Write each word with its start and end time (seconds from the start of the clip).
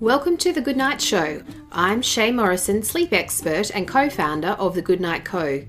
Welcome 0.00 0.36
to 0.38 0.52
the 0.52 0.60
Goodnight 0.60 1.00
Show. 1.00 1.42
I'm 1.72 2.02
Shea 2.02 2.30
Morrison, 2.30 2.82
sleep 2.82 3.14
expert 3.14 3.70
and 3.74 3.88
co 3.88 4.10
founder 4.10 4.48
of 4.48 4.74
the 4.74 4.82
Goodnight 4.82 5.24
Co. 5.24 5.64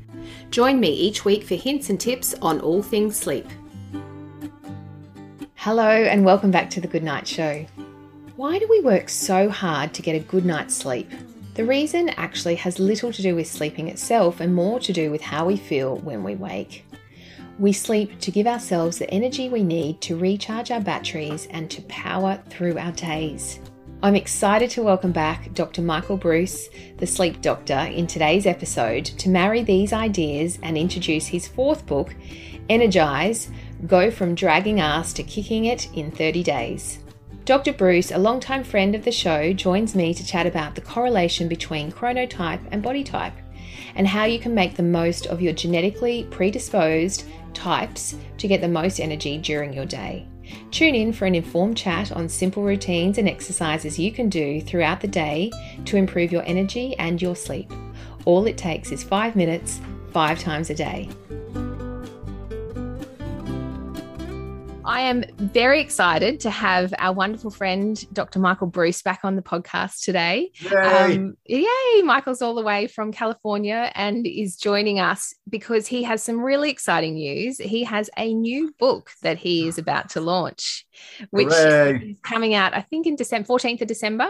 Join 0.52 0.82
me 0.82 0.90
each 0.90 1.24
week 1.24 1.46
for 1.46 1.56
hints 1.56 1.90
and 1.90 1.98
tips 1.98 2.36
on 2.42 2.60
all 2.60 2.84
things 2.84 3.16
sleep. 3.16 3.48
Hello, 5.56 5.88
and 5.88 6.26
welcome 6.26 6.52
back 6.52 6.70
to 6.72 6.82
the 6.82 6.90
Goodnight 6.90 7.26
Show. 7.26 7.66
Why 8.36 8.60
do 8.60 8.68
we 8.70 8.82
work 8.82 9.08
so 9.08 9.48
hard 9.48 9.94
to 9.94 10.02
get 10.02 10.18
a 10.18 10.20
good 10.20 10.44
night's 10.44 10.76
sleep? 10.76 11.10
The 11.54 11.64
reason 11.64 12.10
actually 12.10 12.56
has 12.56 12.80
little 12.80 13.14
to 13.14 13.22
do 13.22 13.34
with 13.34 13.48
sleeping 13.48 13.88
itself 13.88 14.42
and 14.42 14.54
more 14.54 14.82
to 14.82 14.92
do 14.92 15.10
with 15.10 15.22
how 15.22 15.46
we 15.46 15.56
feel 15.56 16.00
when 16.00 16.26
we 16.26 16.36
wake. 16.36 16.84
We 17.60 17.72
sleep 17.72 18.20
to 18.20 18.32
give 18.32 18.46
ourselves 18.46 19.00
the 19.00 19.10
energy 19.10 19.48
we 19.48 19.64
need 19.64 20.02
to 20.02 20.18
recharge 20.18 20.70
our 20.70 20.82
batteries 20.82 21.48
and 21.50 21.72
to 21.72 21.82
power 21.84 22.42
through 22.50 22.78
our 22.78 22.92
days. 22.92 23.62
I'm 24.04 24.16
excited 24.16 24.70
to 24.72 24.84
welcome 24.84 25.12
back 25.12 25.52
Dr. 25.56 25.82
Michael 25.82 26.20
Breus, 26.20 26.68
the 26.98 27.08
sleep 27.08 27.42
doctor, 27.42 27.80
in 27.80 28.06
today's 28.06 28.46
episode 28.46 29.06
to 29.06 29.28
marry 29.28 29.64
these 29.64 29.92
ideas 29.92 30.60
and 30.62 30.78
introduce 30.78 31.26
his 31.26 31.48
fourth 31.48 31.88
book, 31.88 32.14
Energize 32.70 33.50
Go 33.88 34.12
from 34.12 34.36
Dragging 34.36 34.80
Ass 34.80 35.14
to 35.14 35.24
Kicking 35.24 35.66
It 35.66 35.92
in 35.96 36.12
30 36.12 36.44
Days. 36.44 37.00
Dr. 37.46 37.74
Breus, 37.74 38.14
a 38.14 38.20
longtime 38.20 38.64
friend 38.64 38.94
of 38.94 39.04
the 39.04 39.12
show, 39.12 39.52
joins 39.52 39.96
me 39.96 40.14
to 40.14 40.26
chat 40.26 40.46
about 40.46 40.76
the 40.76 40.82
correlation 40.82 41.48
between 41.48 41.92
chronotype 41.92 42.62
and 42.72 42.84
body 42.84 43.04
type 43.04 43.34
and 43.96 44.08
how 44.08 44.26
you 44.26 44.38
can 44.38 44.54
make 44.54 44.76
the 44.76 44.84
most 44.84 45.26
of 45.26 45.42
your 45.42 45.54
genetically 45.54 46.28
predisposed 46.30 47.24
types 47.56 48.16
to 48.38 48.48
get 48.48 48.62
the 48.62 48.68
most 48.68 49.00
energy 49.00 49.40
during 49.40 49.74
your 49.74 49.86
day. 49.86 50.28
Tune 50.72 50.96
in 50.96 51.14
for 51.14 51.26
an 51.26 51.36
informed 51.36 51.78
chat 51.78 52.12
on 52.12 52.30
simple 52.30 52.64
routines 52.64 53.18
and 53.18 53.28
exercises 53.28 54.00
you 54.00 54.12
can 54.12 54.30
do 54.30 54.62
throughout 54.62 55.02
the 55.02 55.08
day 55.08 55.52
to 55.86 55.98
improve 55.98 56.32
your 56.32 56.44
energy 56.46 56.96
and 56.98 57.22
your 57.22 57.36
sleep. 57.36 57.72
All 58.26 58.46
it 58.46 58.58
takes 58.58 58.92
is 58.92 59.04
five 59.04 59.36
minutes, 59.36 59.80
five 60.12 60.40
times 60.40 60.70
a 60.70 60.76
day. 60.76 61.10
I 64.88 65.02
am 65.02 65.26
very 65.36 65.82
excited 65.82 66.40
to 66.40 66.50
have 66.50 66.94
our 66.98 67.14
wonderful 67.14 67.52
friend, 67.52 68.02
Dr. 68.14 68.40
Michael 68.40 68.72
Breus, 68.72 69.04
back 69.04 69.20
on 69.26 69.36
the 69.36 69.42
podcast 69.42 70.00
today. 70.00 70.50
Yay. 70.62 71.16
Um, 71.16 71.36
yay! 71.46 72.02
Michael's 72.04 72.42
all 72.42 72.56
the 72.56 72.62
way 72.62 72.88
from 72.88 73.12
California 73.12 73.92
and 73.96 74.26
is 74.26 74.56
joining 74.56 74.98
us 74.98 75.36
because 75.50 75.88
he 75.88 76.04
has 76.04 76.24
some 76.24 76.40
really 76.40 76.70
exciting 76.70 77.16
news. 77.16 77.58
He 77.58 77.84
has 77.84 78.10
a 78.18 78.34
new 78.34 78.74
book 78.80 79.12
that 79.24 79.38
he 79.38 79.68
is 79.68 79.78
about 79.78 80.08
to 80.12 80.22
launch, 80.22 80.88
which 81.32 81.50
Hooray. 81.50 82.12
is 82.12 82.20
coming 82.22 82.54
out, 82.54 82.74
I 82.74 82.80
think, 82.80 83.08
in 83.08 83.18
December, 83.18 83.46
14th 83.46 83.82
of 83.82 83.88
December. 83.90 84.30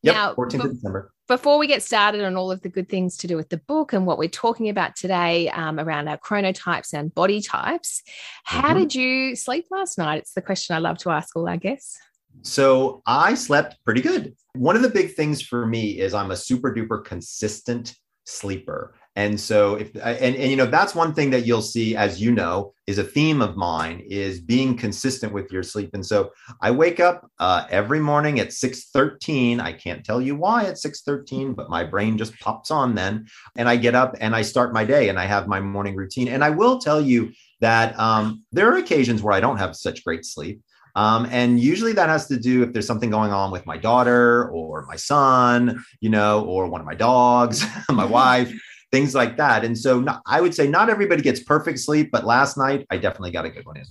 Yep, 0.00 0.14
Now, 0.14 0.34
14th 0.34 0.64
of 0.64 0.72
December. 0.76 1.13
Before 1.26 1.58
we 1.58 1.66
get 1.66 1.82
started 1.82 2.22
on 2.24 2.36
all 2.36 2.50
of 2.50 2.60
the 2.62 2.68
good 2.68 2.88
things 2.88 3.16
to 3.18 3.26
do 3.26 3.36
with 3.36 3.48
the 3.48 3.56
book 3.56 3.92
and 3.92 4.06
what 4.06 4.18
we're 4.18 4.28
talking 4.28 4.68
about 4.68 4.94
today 4.94 5.48
um, 5.50 5.80
around 5.80 6.08
our 6.08 6.18
chronotypes 6.18 6.92
and 6.92 7.14
body 7.14 7.40
types, 7.40 8.02
how 8.44 8.74
Mhm. 8.74 8.78
did 8.80 8.94
you 8.94 9.36
sleep 9.36 9.66
last 9.70 9.96
night? 9.96 10.18
It's 10.18 10.34
the 10.34 10.42
question 10.42 10.76
I 10.76 10.80
love 10.80 10.98
to 10.98 11.10
ask 11.10 11.34
all 11.34 11.48
our 11.48 11.56
guests. 11.56 11.98
So 12.42 13.02
I 13.06 13.34
slept 13.34 13.78
pretty 13.84 14.02
good. 14.02 14.34
One 14.54 14.76
of 14.76 14.82
the 14.82 14.90
big 14.90 15.14
things 15.14 15.40
for 15.40 15.66
me 15.66 15.98
is 16.00 16.12
I'm 16.12 16.30
a 16.30 16.36
super 16.36 16.74
duper 16.74 17.02
consistent 17.04 17.94
sleeper. 18.26 18.94
And 19.16 19.38
so 19.38 19.76
if 19.76 19.94
and, 19.94 20.34
and 20.34 20.50
you 20.50 20.56
know 20.56 20.66
that's 20.66 20.94
one 20.94 21.14
thing 21.14 21.30
that 21.30 21.46
you'll 21.46 21.62
see 21.62 21.94
as 21.94 22.20
you 22.20 22.32
know 22.32 22.72
is 22.88 22.98
a 22.98 23.04
theme 23.04 23.40
of 23.40 23.56
mine 23.56 24.02
is 24.04 24.40
being 24.40 24.76
consistent 24.76 25.32
with 25.32 25.52
your 25.52 25.62
sleep. 25.62 25.90
And 25.94 26.04
so 26.04 26.32
I 26.60 26.72
wake 26.72 26.98
up 26.98 27.30
uh, 27.38 27.66
every 27.70 28.00
morning 28.00 28.40
at 28.40 28.48
6:13. 28.48 29.60
I 29.60 29.72
can't 29.72 30.04
tell 30.04 30.20
you 30.20 30.34
why 30.34 30.64
at 30.64 30.78
6:13, 30.78 31.54
but 31.54 31.70
my 31.70 31.84
brain 31.84 32.18
just 32.18 32.38
pops 32.40 32.72
on 32.72 32.96
then. 32.96 33.26
And 33.56 33.68
I 33.68 33.76
get 33.76 33.94
up 33.94 34.16
and 34.20 34.34
I 34.34 34.42
start 34.42 34.74
my 34.74 34.84
day 34.84 35.08
and 35.08 35.18
I 35.18 35.26
have 35.26 35.46
my 35.46 35.60
morning 35.60 35.94
routine. 35.94 36.28
And 36.28 36.42
I 36.42 36.50
will 36.50 36.78
tell 36.78 37.00
you 37.00 37.32
that 37.60 37.98
um, 37.98 38.42
there 38.50 38.68
are 38.72 38.78
occasions 38.78 39.22
where 39.22 39.32
I 39.32 39.40
don't 39.40 39.58
have 39.58 39.76
such 39.76 40.04
great 40.04 40.24
sleep. 40.24 40.60
Um, 40.96 41.26
and 41.30 41.58
usually 41.58 41.92
that 41.94 42.08
has 42.08 42.28
to 42.28 42.36
do 42.36 42.62
if 42.62 42.72
there's 42.72 42.86
something 42.86 43.10
going 43.10 43.32
on 43.32 43.50
with 43.50 43.66
my 43.66 43.76
daughter 43.76 44.48
or 44.50 44.86
my 44.86 44.96
son, 44.96 45.84
you 46.00 46.08
know, 46.08 46.44
or 46.44 46.68
one 46.68 46.80
of 46.80 46.86
my 46.86 46.94
dogs, 46.94 47.64
my 47.90 48.04
wife, 48.04 48.52
things 48.94 49.12
like 49.12 49.36
that. 49.38 49.64
And 49.64 49.76
so 49.76 49.98
not, 49.98 50.22
I 50.24 50.40
would 50.40 50.54
say 50.54 50.68
not 50.68 50.88
everybody 50.88 51.20
gets 51.20 51.42
perfect 51.42 51.80
sleep, 51.80 52.10
but 52.12 52.24
last 52.24 52.56
night 52.56 52.86
I 52.90 52.96
definitely 52.96 53.32
got 53.32 53.44
a 53.44 53.50
good 53.50 53.66
one 53.66 53.76
in. 53.76 53.84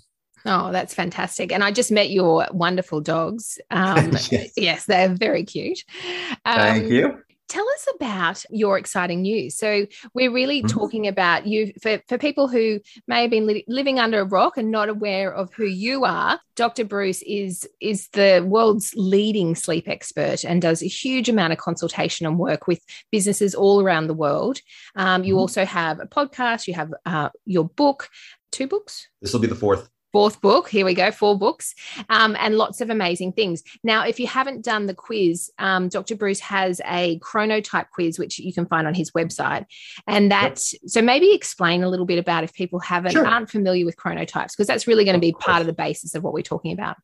Oh, 0.45 0.71
that's 0.71 0.93
fantastic. 0.93 1.51
And 1.51 1.61
I 1.61 1.71
just 1.71 1.91
met 1.91 2.09
your 2.09 2.47
wonderful 2.51 3.01
dogs. 3.01 3.59
Um, 3.69 4.11
Yes. 4.31 4.51
yes. 4.55 4.85
they're 4.85 5.13
very 5.13 5.43
cute. 5.43 5.83
Um, 6.45 6.55
Thank 6.55 6.89
you. 6.89 7.21
Tell 7.49 7.65
us 7.75 7.87
about 7.95 8.43
your 8.49 8.77
exciting 8.77 9.21
news. 9.21 9.55
So, 9.57 9.85
we're 10.13 10.31
really 10.31 10.63
Mhm. 10.63 10.69
talking 10.69 11.07
about 11.07 11.45
you 11.45 11.71
for, 11.81 12.01
for 12.07 12.17
people 12.17 12.47
who 12.47 12.79
may 13.07 13.21
have 13.23 13.31
been 13.31 13.45
li- 13.45 13.65
living 13.67 13.99
under 13.99 14.21
a 14.21 14.25
rock 14.25 14.57
and 14.57 14.71
not 14.71 14.89
aware 14.89 15.31
of 15.31 15.53
who 15.53 15.65
you 15.65 16.03
are. 16.05 16.39
Dr. 16.55 16.85
Breus 16.85 17.21
is 17.27 17.67
is 17.79 18.07
the 18.13 18.43
world's 18.47 18.93
leading 18.95 19.55
sleep 19.55 19.87
expert 19.87 20.43
and 20.45 20.61
does 20.61 20.81
a 20.81 20.87
huge 20.87 21.29
amount 21.29 21.53
of 21.53 21.59
consultation 21.59 22.25
and 22.25 22.39
work 22.39 22.65
with 22.67 22.81
businesses 23.11 23.53
all 23.53 23.81
around 23.81 24.07
the 24.07 24.13
world. 24.13 24.59
Um, 24.95 25.23
you 25.23 25.35
Mhm. 25.35 25.39
also 25.39 25.65
have 25.65 25.99
a 25.99 26.05
podcast. 26.05 26.67
You 26.67 26.73
have 26.75 26.91
uh, 27.05 27.29
your 27.45 27.65
book, 27.65 28.09
two 28.51 28.67
books 28.67 29.07
This 29.21 29.33
will 29.33 29.41
be 29.41 29.47
the 29.47 29.55
fourth. 29.55 29.89
Fourth 30.13 30.39
book. 30.41 30.69
Here 30.69 30.85
we 30.85 30.93
go, 30.93 31.09
four 31.09 31.37
books, 31.37 31.73
um, 32.09 32.37
and 32.39 32.55
lots 32.55 32.81
of 32.81 32.91
amazing 32.91 33.33
things. 33.33 33.63
Now, 33.83 34.05
if 34.05 34.19
you 34.19 34.27
haven't 34.27 34.63
done 34.63 34.85
the 34.85 34.93
quiz, 34.93 35.49
um, 35.57 35.89
Dr. 35.89 36.15
Breus 36.15 36.39
has 36.39 36.79
a 36.85 37.17
chronotype 37.19 37.89
quiz, 37.91 38.19
which 38.19 38.37
you 38.37 38.53
can 38.53 38.67
find 38.67 38.85
on 38.85 38.93
his 38.93 39.09
website. 39.11 39.65
And 40.05 40.31
that, 40.31 40.59
so 40.59 41.01
maybe 41.01 41.33
explain 41.33 41.83
a 41.83 41.89
little 41.89 42.05
bit 42.05 42.19
about 42.19 42.43
if 42.43 42.53
people 42.53 42.79
haven't 42.79 43.13
Sure. 43.13 43.25
aren't 43.25 43.49
familiar 43.49 43.85
with 43.85 43.97
chronotypes, 43.97 44.51
because 44.51 44.67
that's 44.67 44.85
really 44.85 45.03
going 45.03 45.15
to 45.15 45.19
be 45.19 45.33
part 45.33 45.61
of 45.61 45.65
the 45.67 45.73
basis 45.73 46.13
of 46.13 46.23
what 46.23 46.31
we're 46.31 46.43
talking 46.43 46.73
about. 46.73 46.95